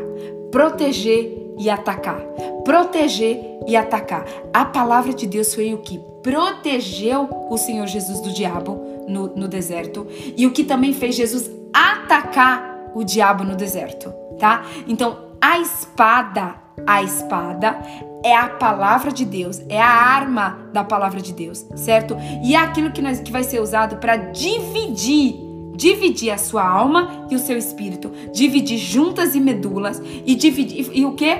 [0.51, 2.20] Proteger e atacar.
[2.64, 4.26] Proteger e atacar.
[4.52, 9.48] A palavra de Deus foi o que protegeu o Senhor Jesus do diabo no, no
[9.48, 14.64] deserto e o que também fez Jesus atacar o diabo no deserto, tá?
[14.86, 16.55] Então, a espada,
[16.86, 17.76] a espada
[18.24, 22.16] é a palavra de Deus, é a arma da palavra de Deus, certo?
[22.42, 25.43] E é aquilo que, nós, que vai ser usado para dividir
[25.75, 31.05] dividir a sua alma e o seu espírito, dividir juntas e medulas e dividir e,
[31.05, 31.37] o que?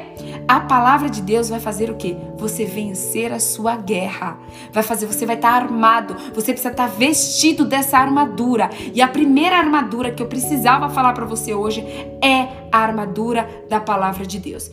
[0.47, 2.16] A palavra de Deus vai fazer o que?
[2.37, 4.39] Você vencer a sua guerra.
[4.72, 8.70] Vai fazer, você vai estar tá armado, você precisa estar tá vestido dessa armadura.
[8.93, 11.80] E a primeira armadura que eu precisava falar para você hoje
[12.22, 14.70] é a armadura da palavra de Deus.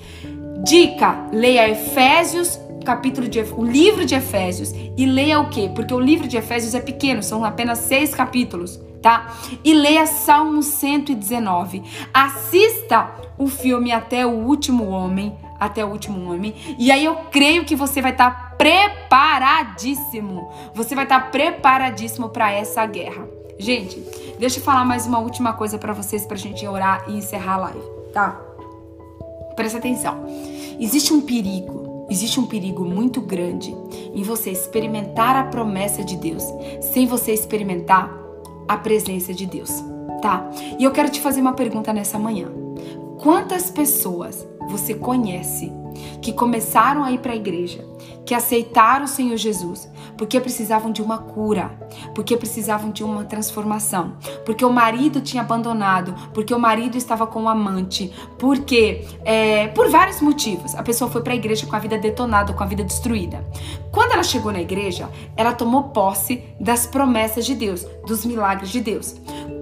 [0.66, 5.70] Dica: leia Efésios capítulo de o livro de Efésios e leia o quê?
[5.76, 9.34] Porque o livro de Efésios é pequeno, são apenas seis capítulos tá?
[9.64, 11.84] E leia Salmo 119.
[12.14, 16.56] Assista o filme Até o Último Homem, até o último homem.
[16.80, 20.52] E aí eu creio que você vai estar tá preparadíssimo.
[20.74, 23.28] Você vai estar tá preparadíssimo para essa guerra.
[23.60, 24.04] Gente,
[24.40, 27.58] deixa eu falar mais uma última coisa para vocês pra gente orar e encerrar a
[27.58, 28.42] live, tá?
[29.56, 30.26] Presta atenção.
[30.80, 33.76] Existe um perigo, existe um perigo muito grande
[34.16, 36.44] em você experimentar a promessa de Deus
[36.92, 38.21] sem você experimentar
[38.68, 39.72] a presença de Deus,
[40.22, 40.50] tá?
[40.78, 42.48] E eu quero te fazer uma pergunta nessa manhã.
[43.20, 45.72] Quantas pessoas você conhece
[46.22, 47.86] que começaram a ir para a igreja,
[48.32, 51.70] que aceitaram o Senhor Jesus, porque precisavam de uma cura,
[52.16, 54.14] porque precisavam de uma transformação,
[54.46, 58.10] porque o marido tinha abandonado, porque o marido estava com um amante,
[58.40, 62.54] porque é, por vários motivos a pessoa foi para a igreja com a vida detonada,
[62.54, 63.46] com a vida destruída.
[63.92, 68.80] Quando ela chegou na igreja, ela tomou posse das promessas de Deus, dos milagres de
[68.80, 69.18] Deus.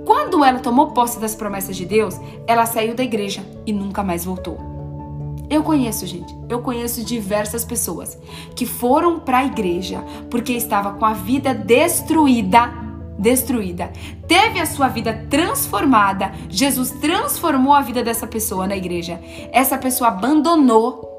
[0.05, 4.26] Quando ela tomou posse das promessas de Deus, ela saiu da igreja e nunca mais
[4.26, 4.78] voltou.
[5.50, 8.18] Eu conheço, gente, eu conheço diversas pessoas
[8.56, 12.72] que foram para a igreja porque estava com a vida destruída,
[13.18, 13.91] destruída.
[14.28, 16.32] Teve a sua vida transformada.
[16.50, 19.20] Jesus transformou a vida dessa pessoa na igreja.
[19.52, 21.10] Essa pessoa abandonou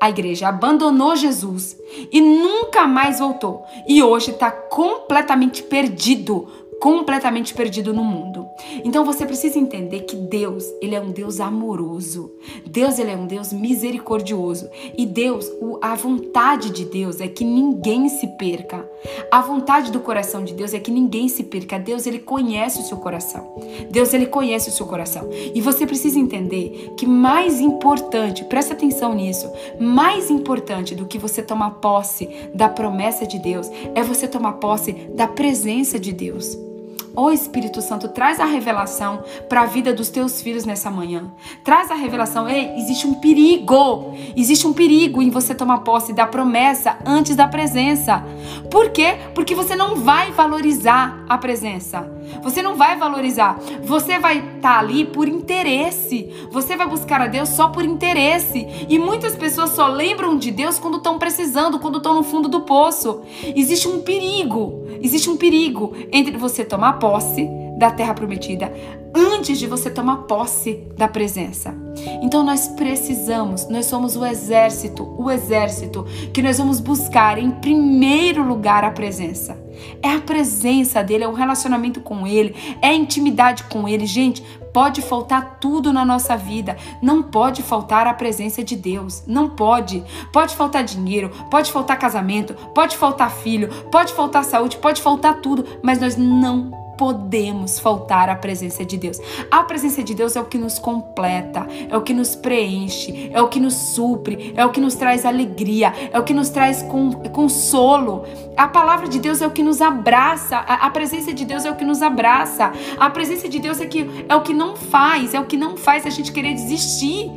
[0.00, 1.76] a igreja, abandonou Jesus
[2.10, 3.64] e nunca mais voltou.
[3.86, 6.48] E hoje está completamente perdido
[6.80, 8.48] completamente perdido no mundo.
[8.84, 12.32] Então você precisa entender que Deus, ele é um Deus amoroso.
[12.66, 14.68] Deus, ele é um Deus misericordioso.
[14.96, 15.46] E Deus,
[15.82, 18.88] a vontade de Deus é que ninguém se perca.
[19.30, 21.78] A vontade do coração de Deus é que ninguém se perca.
[21.78, 23.54] Deus, ele conhece o seu coração.
[23.90, 25.28] Deus, ele conhece o seu coração.
[25.54, 31.42] E você precisa entender que mais importante, presta atenção nisso, mais importante do que você
[31.42, 36.69] tomar posse da promessa de Deus é você tomar posse da presença de Deus.
[37.16, 41.30] Ó oh, Espírito Santo, traz a revelação para a vida dos teus filhos nessa manhã.
[41.64, 42.48] Traz a revelação.
[42.48, 44.14] Ei, existe um perigo.
[44.36, 48.24] Existe um perigo em você tomar posse da promessa antes da presença.
[48.70, 49.16] Por quê?
[49.34, 52.10] Porque você não vai valorizar a presença.
[52.42, 53.58] Você não vai valorizar.
[53.82, 56.30] Você vai estar tá ali por interesse.
[56.50, 58.66] Você vai buscar a Deus só por interesse.
[58.88, 62.62] E muitas pessoas só lembram de Deus quando estão precisando, quando estão no fundo do
[62.62, 63.22] poço.
[63.54, 64.86] Existe um perigo.
[65.02, 68.70] Existe um perigo entre você tomar posse da terra prometida
[69.14, 71.74] antes de você tomar posse da presença.
[72.22, 78.46] Então nós precisamos, nós somos o exército, o exército que nós vamos buscar em primeiro
[78.46, 79.58] lugar a presença.
[80.02, 84.06] É a presença dele, é o relacionamento com ele, é a intimidade com ele.
[84.06, 89.22] Gente, pode faltar tudo na nossa vida, não pode faltar a presença de Deus.
[89.26, 90.02] Não pode.
[90.32, 95.66] Pode faltar dinheiro, pode faltar casamento, pode faltar filho, pode faltar saúde, pode faltar tudo,
[95.82, 99.18] mas nós não podemos faltar à presença de Deus.
[99.50, 103.40] A presença de Deus é o que nos completa, é o que nos preenche, é
[103.40, 106.84] o que nos supre, é o que nos traz alegria, é o que nos traz
[107.32, 108.26] consolo.
[108.54, 111.74] A palavra de Deus é o que nos abraça, a, presença de Deus é o
[111.74, 112.70] que nos abraça.
[112.98, 115.78] A presença de Deus é, que, é o que não faz, é o que não
[115.78, 117.30] faz a gente querer desistir.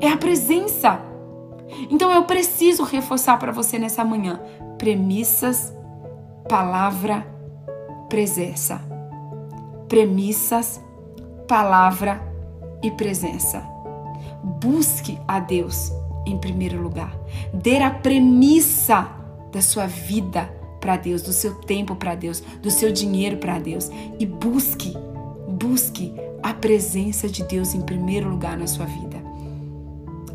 [0.00, 1.00] É a presença.
[1.88, 4.40] Então eu preciso reforçar para você nessa manhã
[4.76, 5.72] premissas,
[6.48, 7.24] palavra,
[8.08, 8.87] presença
[9.88, 10.80] premissas,
[11.46, 12.22] palavra
[12.82, 13.62] e presença.
[14.60, 15.92] Busque a Deus
[16.26, 17.16] em primeiro lugar.
[17.52, 19.08] Dê a premissa
[19.50, 23.90] da sua vida para Deus, do seu tempo para Deus, do seu dinheiro para Deus
[24.18, 24.94] e busque,
[25.48, 29.18] busque a presença de Deus em primeiro lugar na sua vida.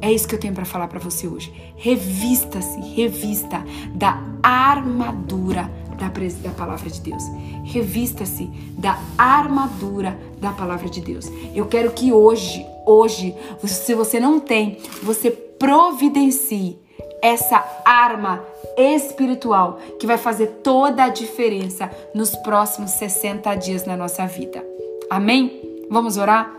[0.02, 1.54] É isso que eu tenho para falar para você hoje.
[1.78, 3.64] Revista-se, revista
[3.96, 5.72] da armadura
[6.10, 7.24] da, da palavra de Deus.
[7.66, 8.46] Revista-se
[8.78, 11.26] da armadura da palavra de Deus.
[11.56, 13.36] Eu quero que hoje, hoje,
[13.66, 16.78] se você não tem, você providencie
[17.22, 18.44] essa arma
[18.78, 24.66] espiritual que vai fazer toda a diferença nos próximos 60 dias na nossa vida.
[25.10, 25.86] Amém?
[25.90, 26.52] Vamos orar?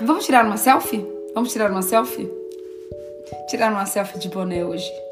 [0.00, 1.06] Vamos tirar uma selfie?
[1.34, 2.30] Vamos tirar uma selfie?
[3.48, 5.05] Tirar uma selfie de boné hoje.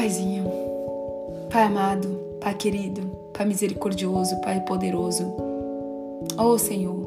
[0.00, 0.50] Paizinho,
[1.50, 2.08] Pai amado,
[2.40, 3.02] Pai querido,
[3.34, 5.30] Pai misericordioso, Pai poderoso.
[6.38, 7.06] Oh Senhor,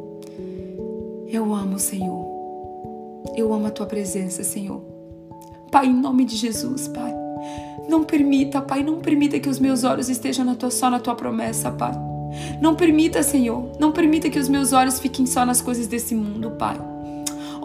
[1.28, 2.24] eu amo, Senhor.
[3.36, 4.80] Eu amo a tua presença, Senhor.
[5.72, 7.12] Pai, em nome de Jesus, Pai.
[7.90, 11.16] Não permita, Pai, não permita que os meus olhos estejam na tua, só na tua
[11.16, 11.94] promessa, Pai.
[12.62, 16.52] Não permita, Senhor, não permita que os meus olhos fiquem só nas coisas desse mundo,
[16.60, 16.80] Pai.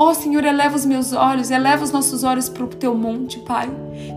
[0.01, 3.69] Oh Senhor, eleva os meus olhos, eleva os nossos olhos para o teu monte, Pai,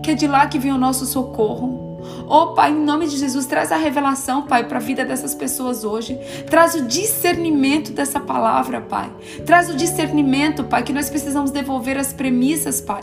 [0.04, 1.98] que é de lá que vem o nosso socorro.
[2.28, 5.82] Oh, Pai, em nome de Jesus, traz a revelação, Pai, para a vida dessas pessoas
[5.82, 6.16] hoje.
[6.48, 9.10] Traz o discernimento dessa palavra, Pai.
[9.44, 13.02] Traz o discernimento, Pai, que nós precisamos devolver as premissas, Pai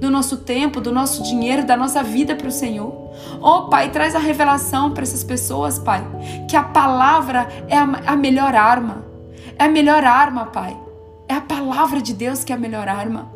[0.00, 3.10] do nosso tempo, do nosso dinheiro, da nossa vida para o Senhor.
[3.42, 6.02] Oh, Pai, traz a revelação para essas pessoas, Pai,
[6.48, 9.04] que a palavra é a, melhor arma.
[9.58, 10.74] É a melhor arma, Pai.
[11.30, 13.30] É a palavra de Deus que é a melhor arma.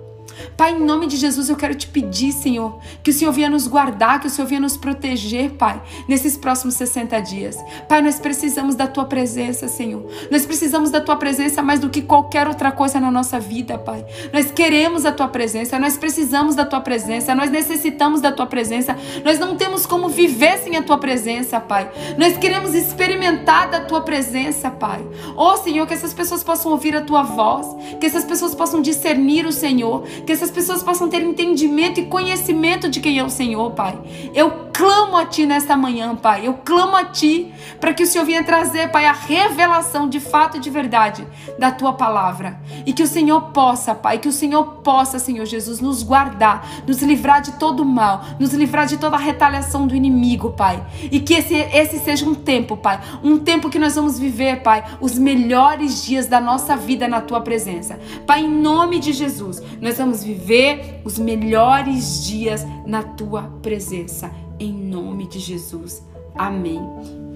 [0.56, 3.66] Pai, em nome de Jesus, eu quero te pedir, Senhor, que o Senhor venha nos
[3.66, 7.56] guardar, que o Senhor venha nos proteger, Pai, nesses próximos 60 dias.
[7.88, 10.06] Pai, nós precisamos da tua presença, Senhor.
[10.30, 14.04] Nós precisamos da tua presença mais do que qualquer outra coisa na nossa vida, Pai.
[14.32, 18.96] Nós queremos a tua presença, nós precisamos da tua presença, nós necessitamos da tua presença.
[19.24, 21.90] Nós não temos como viver sem a tua presença, Pai.
[22.18, 25.04] Nós queremos experimentar da tua presença, Pai.
[25.36, 27.66] Oh, Senhor, que essas pessoas possam ouvir a tua voz,
[27.98, 32.88] que essas pessoas possam discernir o Senhor, que essas pessoas possam ter entendimento e conhecimento
[32.88, 33.98] de quem é o Senhor, Pai.
[34.34, 36.46] Eu clamo a Ti nesta manhã, Pai.
[36.46, 40.56] Eu clamo a Ti para que o Senhor venha trazer, Pai, a revelação de fato
[40.56, 41.26] e de verdade
[41.58, 42.60] da Tua palavra.
[42.84, 47.00] E que o Senhor possa, Pai, que o Senhor possa, Senhor Jesus, nos guardar, nos
[47.02, 50.84] livrar de todo mal, nos livrar de toda a retaliação do inimigo, Pai.
[51.10, 54.84] E que esse, esse seja um tempo, Pai, um tempo que nós vamos viver, Pai,
[55.00, 57.98] os melhores dias da nossa vida na Tua presença.
[58.26, 64.30] Pai, em nome de Jesus, nós vamos viver os melhores dias na tua presença.
[64.60, 66.02] Em nome de Jesus.
[66.36, 66.80] Amém.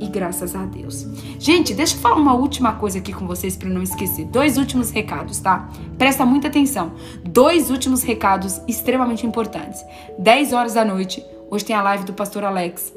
[0.01, 1.07] E graças a Deus.
[1.39, 4.25] Gente, deixa eu falar uma última coisa aqui com vocês para não esquecer.
[4.27, 5.69] Dois últimos recados, tá?
[5.97, 6.93] Presta muita atenção.
[7.25, 9.85] Dois últimos recados extremamente importantes.
[10.19, 12.93] 10 horas da noite, hoje tem a live do pastor Alex,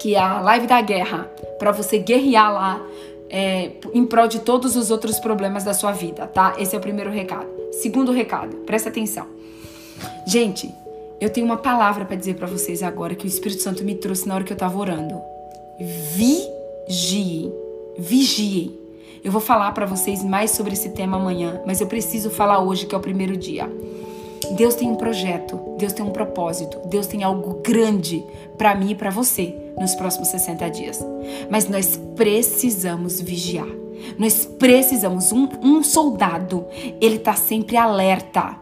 [0.00, 2.80] que é a live da guerra, para você guerrear lá
[3.30, 6.54] é, em prol de todos os outros problemas da sua vida, tá?
[6.58, 7.46] Esse é o primeiro recado.
[7.72, 9.26] Segundo recado, presta atenção.
[10.26, 10.72] Gente,
[11.20, 14.26] eu tenho uma palavra para dizer para vocês agora que o Espírito Santo me trouxe
[14.28, 15.20] na hora que eu estava orando.
[16.16, 17.52] Vigiem,
[17.98, 18.78] vigiem.
[19.24, 22.86] Eu vou falar para vocês mais sobre esse tema amanhã, mas eu preciso falar hoje
[22.86, 23.68] que é o primeiro dia.
[24.52, 28.24] Deus tem um projeto, Deus tem um propósito, Deus tem algo grande
[28.56, 31.04] para mim e para você nos próximos 60 dias.
[31.50, 33.68] Mas nós precisamos vigiar.
[34.18, 36.64] Nós precisamos um, um soldado,
[37.00, 38.56] ele tá sempre alerta.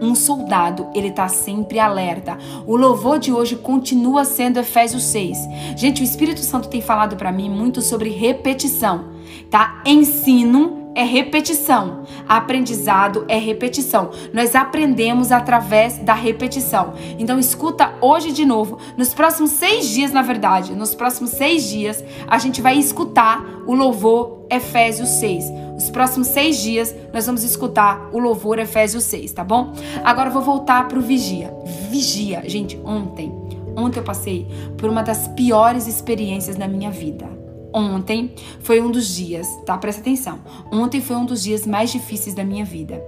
[0.00, 2.38] Um soldado, ele tá sempre alerta.
[2.66, 5.38] O louvor de hoje continua sendo Efésios 6.
[5.76, 9.10] Gente, o Espírito Santo tem falado para mim muito sobre repetição,
[9.50, 9.82] tá?
[9.84, 12.04] Ensino é repetição.
[12.28, 14.10] Aprendizado é repetição.
[14.32, 16.94] Nós aprendemos através da repetição.
[17.18, 18.78] Então, escuta hoje de novo.
[18.96, 23.74] Nos próximos seis dias, na verdade, nos próximos seis dias, a gente vai escutar o
[23.74, 25.44] louvor Efésios 6.
[25.76, 29.72] Os próximos seis dias, nós vamos escutar o louvor Efésios 6, tá bom?
[30.04, 31.52] Agora eu vou voltar pro vigia.
[31.90, 32.42] Vigia.
[32.46, 33.32] Gente, ontem,
[33.76, 34.46] ontem eu passei
[34.76, 37.31] por uma das piores experiências na minha vida
[37.72, 39.76] Ontem foi um dos dias, tá?
[39.78, 40.40] Presta atenção.
[40.70, 43.02] Ontem foi um dos dias mais difíceis da minha vida.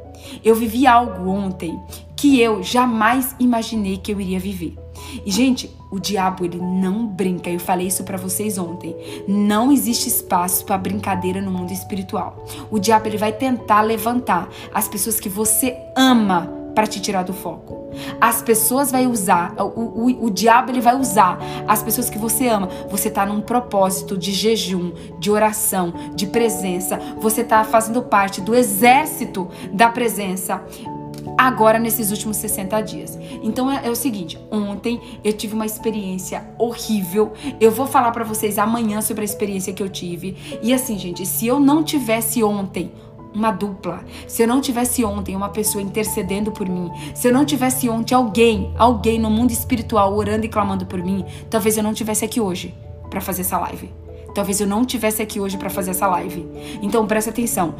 [0.44, 1.78] Eu vivi algo ontem
[2.16, 4.74] que eu jamais imaginei que eu iria viver.
[5.24, 7.50] E gente, o diabo ele não brinca.
[7.50, 8.96] Eu falei isso para vocês ontem.
[9.28, 12.44] Não existe espaço para brincadeira no mundo espiritual.
[12.70, 17.32] O diabo ele vai tentar levantar as pessoas que você ama para te tirar do
[17.32, 17.84] foco.
[18.20, 22.48] As pessoas vai usar, o, o, o diabo ele vai usar as pessoas que você
[22.48, 22.68] ama.
[22.90, 26.98] Você tá num propósito de jejum, de oração, de presença.
[27.20, 30.62] Você tá fazendo parte do exército da presença
[31.36, 33.18] agora nesses últimos 60 dias.
[33.42, 37.32] Então é, é, o seguinte, ontem eu tive uma experiência horrível.
[37.60, 40.36] Eu vou falar para vocês amanhã sobre a experiência que eu tive.
[40.62, 42.92] E assim, gente, se eu não tivesse ontem
[43.34, 44.04] uma dupla.
[44.28, 48.14] Se eu não tivesse ontem uma pessoa intercedendo por mim, se eu não tivesse ontem
[48.14, 52.40] alguém, alguém no mundo espiritual orando e clamando por mim, talvez eu não tivesse aqui
[52.40, 52.74] hoje
[53.10, 53.92] para fazer essa live.
[54.34, 56.46] Talvez eu não tivesse aqui hoje para fazer essa live.
[56.82, 57.74] Então presta atenção.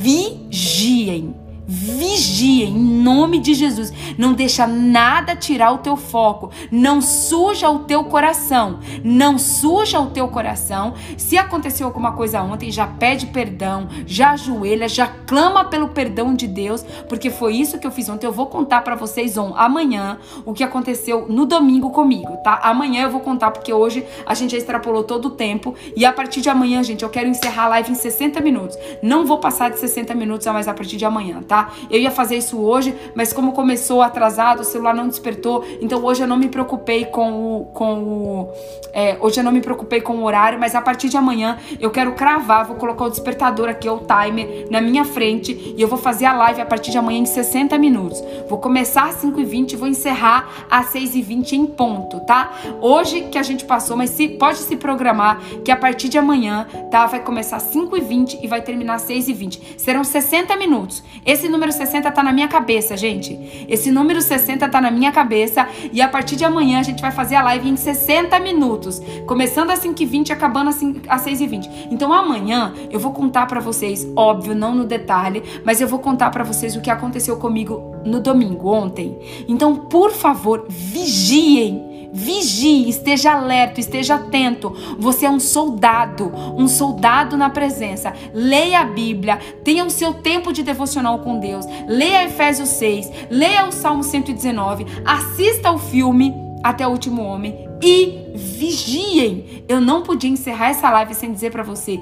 [0.00, 1.34] Vigiem
[1.70, 3.92] Vigia em nome de Jesus.
[4.16, 6.50] Não deixa nada tirar o teu foco.
[6.72, 8.78] Não suja o teu coração.
[9.04, 10.94] Não suja o teu coração.
[11.18, 16.46] Se aconteceu alguma coisa ontem, já pede perdão, já ajoelha, já clama pelo perdão de
[16.46, 18.26] Deus, porque foi isso que eu fiz ontem.
[18.26, 22.60] Eu vou contar para vocês on, amanhã o que aconteceu no domingo comigo, tá?
[22.62, 26.12] Amanhã eu vou contar porque hoje a gente já extrapolou todo o tempo e a
[26.14, 28.78] partir de amanhã, gente, eu quero encerrar a live em 60 minutos.
[29.02, 31.57] Não vou passar de 60 minutos, mas a partir de amanhã, tá?
[31.90, 36.22] Eu ia fazer isso hoje, mas como começou atrasado, o celular não despertou, então hoje
[36.22, 37.64] eu não me preocupei com o.
[37.66, 38.52] Com o
[38.92, 41.90] é, hoje eu não me preocupei com o horário, mas a partir de amanhã eu
[41.90, 45.98] quero cravar, vou colocar o despertador aqui, o timer, na minha frente e eu vou
[45.98, 48.22] fazer a live a partir de amanhã em 60 minutos.
[48.48, 52.52] Vou começar às 5h20 e vou encerrar às 6h20 em ponto, tá?
[52.80, 56.66] Hoje que a gente passou, mas se, pode se programar que a partir de amanhã,
[56.90, 57.06] tá?
[57.06, 59.78] Vai começar às 5h20 e vai terminar às 6h20.
[59.78, 61.02] Serão 60 minutos.
[61.24, 63.66] Esse número 60 tá na minha cabeça, gente.
[63.68, 67.10] Esse número 60 tá na minha cabeça e a partir de amanhã a gente vai
[67.10, 70.70] fazer a live em 60 minutos, começando às 5h20 e acabando
[71.08, 71.88] às 6h20.
[71.90, 76.30] Então amanhã eu vou contar para vocês, óbvio, não no detalhe, mas eu vou contar
[76.30, 79.18] para vocês o que aconteceu comigo no domingo, ontem.
[79.46, 81.87] Então, por favor, vigiem.
[82.12, 84.74] Vigie, esteja alerta, esteja atento.
[84.98, 88.12] Você é um soldado, um soldado na presença.
[88.32, 91.66] Leia a Bíblia, tenha o seu tempo de devocional com Deus.
[91.86, 98.32] Leia Efésios 6, leia o Salmo 119, assista o filme Até o Último Homem e
[98.34, 99.64] vigiem.
[99.68, 102.00] Eu não podia encerrar essa live sem dizer para você: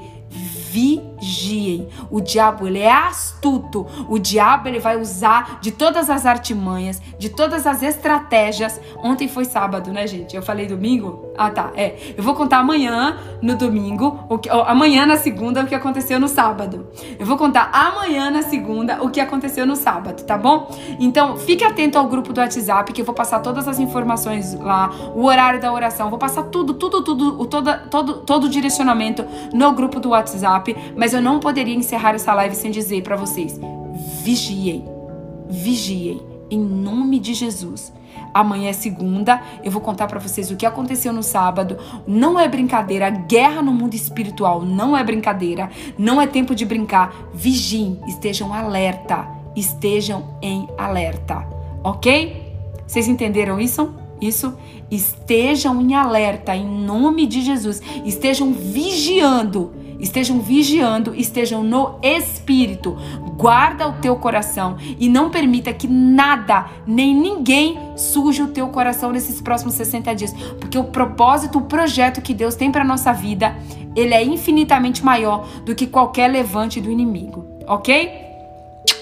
[0.71, 1.16] vigiem.
[2.11, 3.87] O diabo, ele é astuto.
[4.09, 8.81] O diabo, ele vai usar de todas as artimanhas, de todas as estratégias.
[9.03, 10.37] Ontem foi sábado, né, gente?
[10.37, 11.33] Eu falei domingo?
[11.37, 11.71] Ah, tá.
[11.75, 12.15] É.
[12.17, 16.29] Eu vou contar amanhã, no domingo, o que, amanhã na segunda, o que aconteceu no
[16.29, 16.89] sábado.
[17.19, 20.71] Eu vou contar amanhã na segunda o que aconteceu no sábado, tá bom?
[20.99, 24.91] Então, fique atento ao grupo do WhatsApp, que eu vou passar todas as informações lá,
[25.15, 29.25] o horário da oração, vou passar tudo, tudo, tudo, o, todo, todo, todo o direcionamento
[29.53, 33.59] no grupo do WhatsApp mas eu não poderia encerrar essa live sem dizer para vocês:
[34.23, 34.85] vigiem,
[35.49, 37.93] vigiem, em nome de Jesus.
[38.33, 41.79] Amanhã é segunda, eu vou contar para vocês o que aconteceu no sábado.
[42.07, 47.15] Não é brincadeira, guerra no mundo espiritual não é brincadeira, não é tempo de brincar.
[47.33, 51.47] Vigiem, estejam alerta, estejam em alerta,
[51.83, 52.53] ok?
[52.87, 53.95] Vocês entenderam isso?
[54.21, 54.55] Isso?
[54.91, 57.83] Estejam em alerta, em nome de Jesus.
[58.05, 62.97] Estejam vigiando estejam vigiando, estejam no espírito.
[63.37, 69.13] Guarda o teu coração e não permita que nada, nem ninguém suje o teu coração
[69.13, 73.57] nesses próximos 60 dias, porque o propósito, o projeto que Deus tem para nossa vida,
[73.95, 78.11] ele é infinitamente maior do que qualquer levante do inimigo, OK?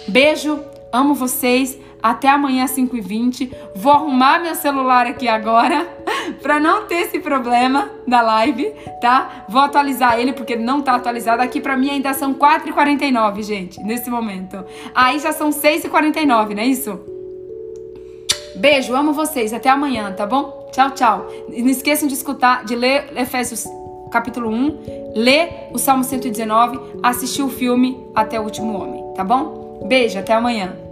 [0.08, 0.60] Beijo,
[0.92, 1.78] amo vocês.
[2.02, 3.50] Até amanhã às 5h20.
[3.74, 5.88] Vou arrumar meu celular aqui agora
[6.42, 9.46] para não ter esse problema da live, tá?
[9.48, 11.42] Vou atualizar ele porque não tá atualizado.
[11.42, 14.64] Aqui para mim ainda são 4h49, gente, nesse momento.
[14.94, 17.00] Aí já são 6h49, não é isso?
[18.56, 19.52] Beijo, amo vocês.
[19.52, 20.70] Até amanhã, tá bom?
[20.72, 21.28] Tchau, tchau.
[21.50, 23.66] E não esqueçam de escutar, de ler Efésios
[24.10, 29.82] capítulo 1, ler o Salmo 119, assistir o filme Até o Último Homem, tá bom?
[29.88, 30.83] Beijo, até amanhã.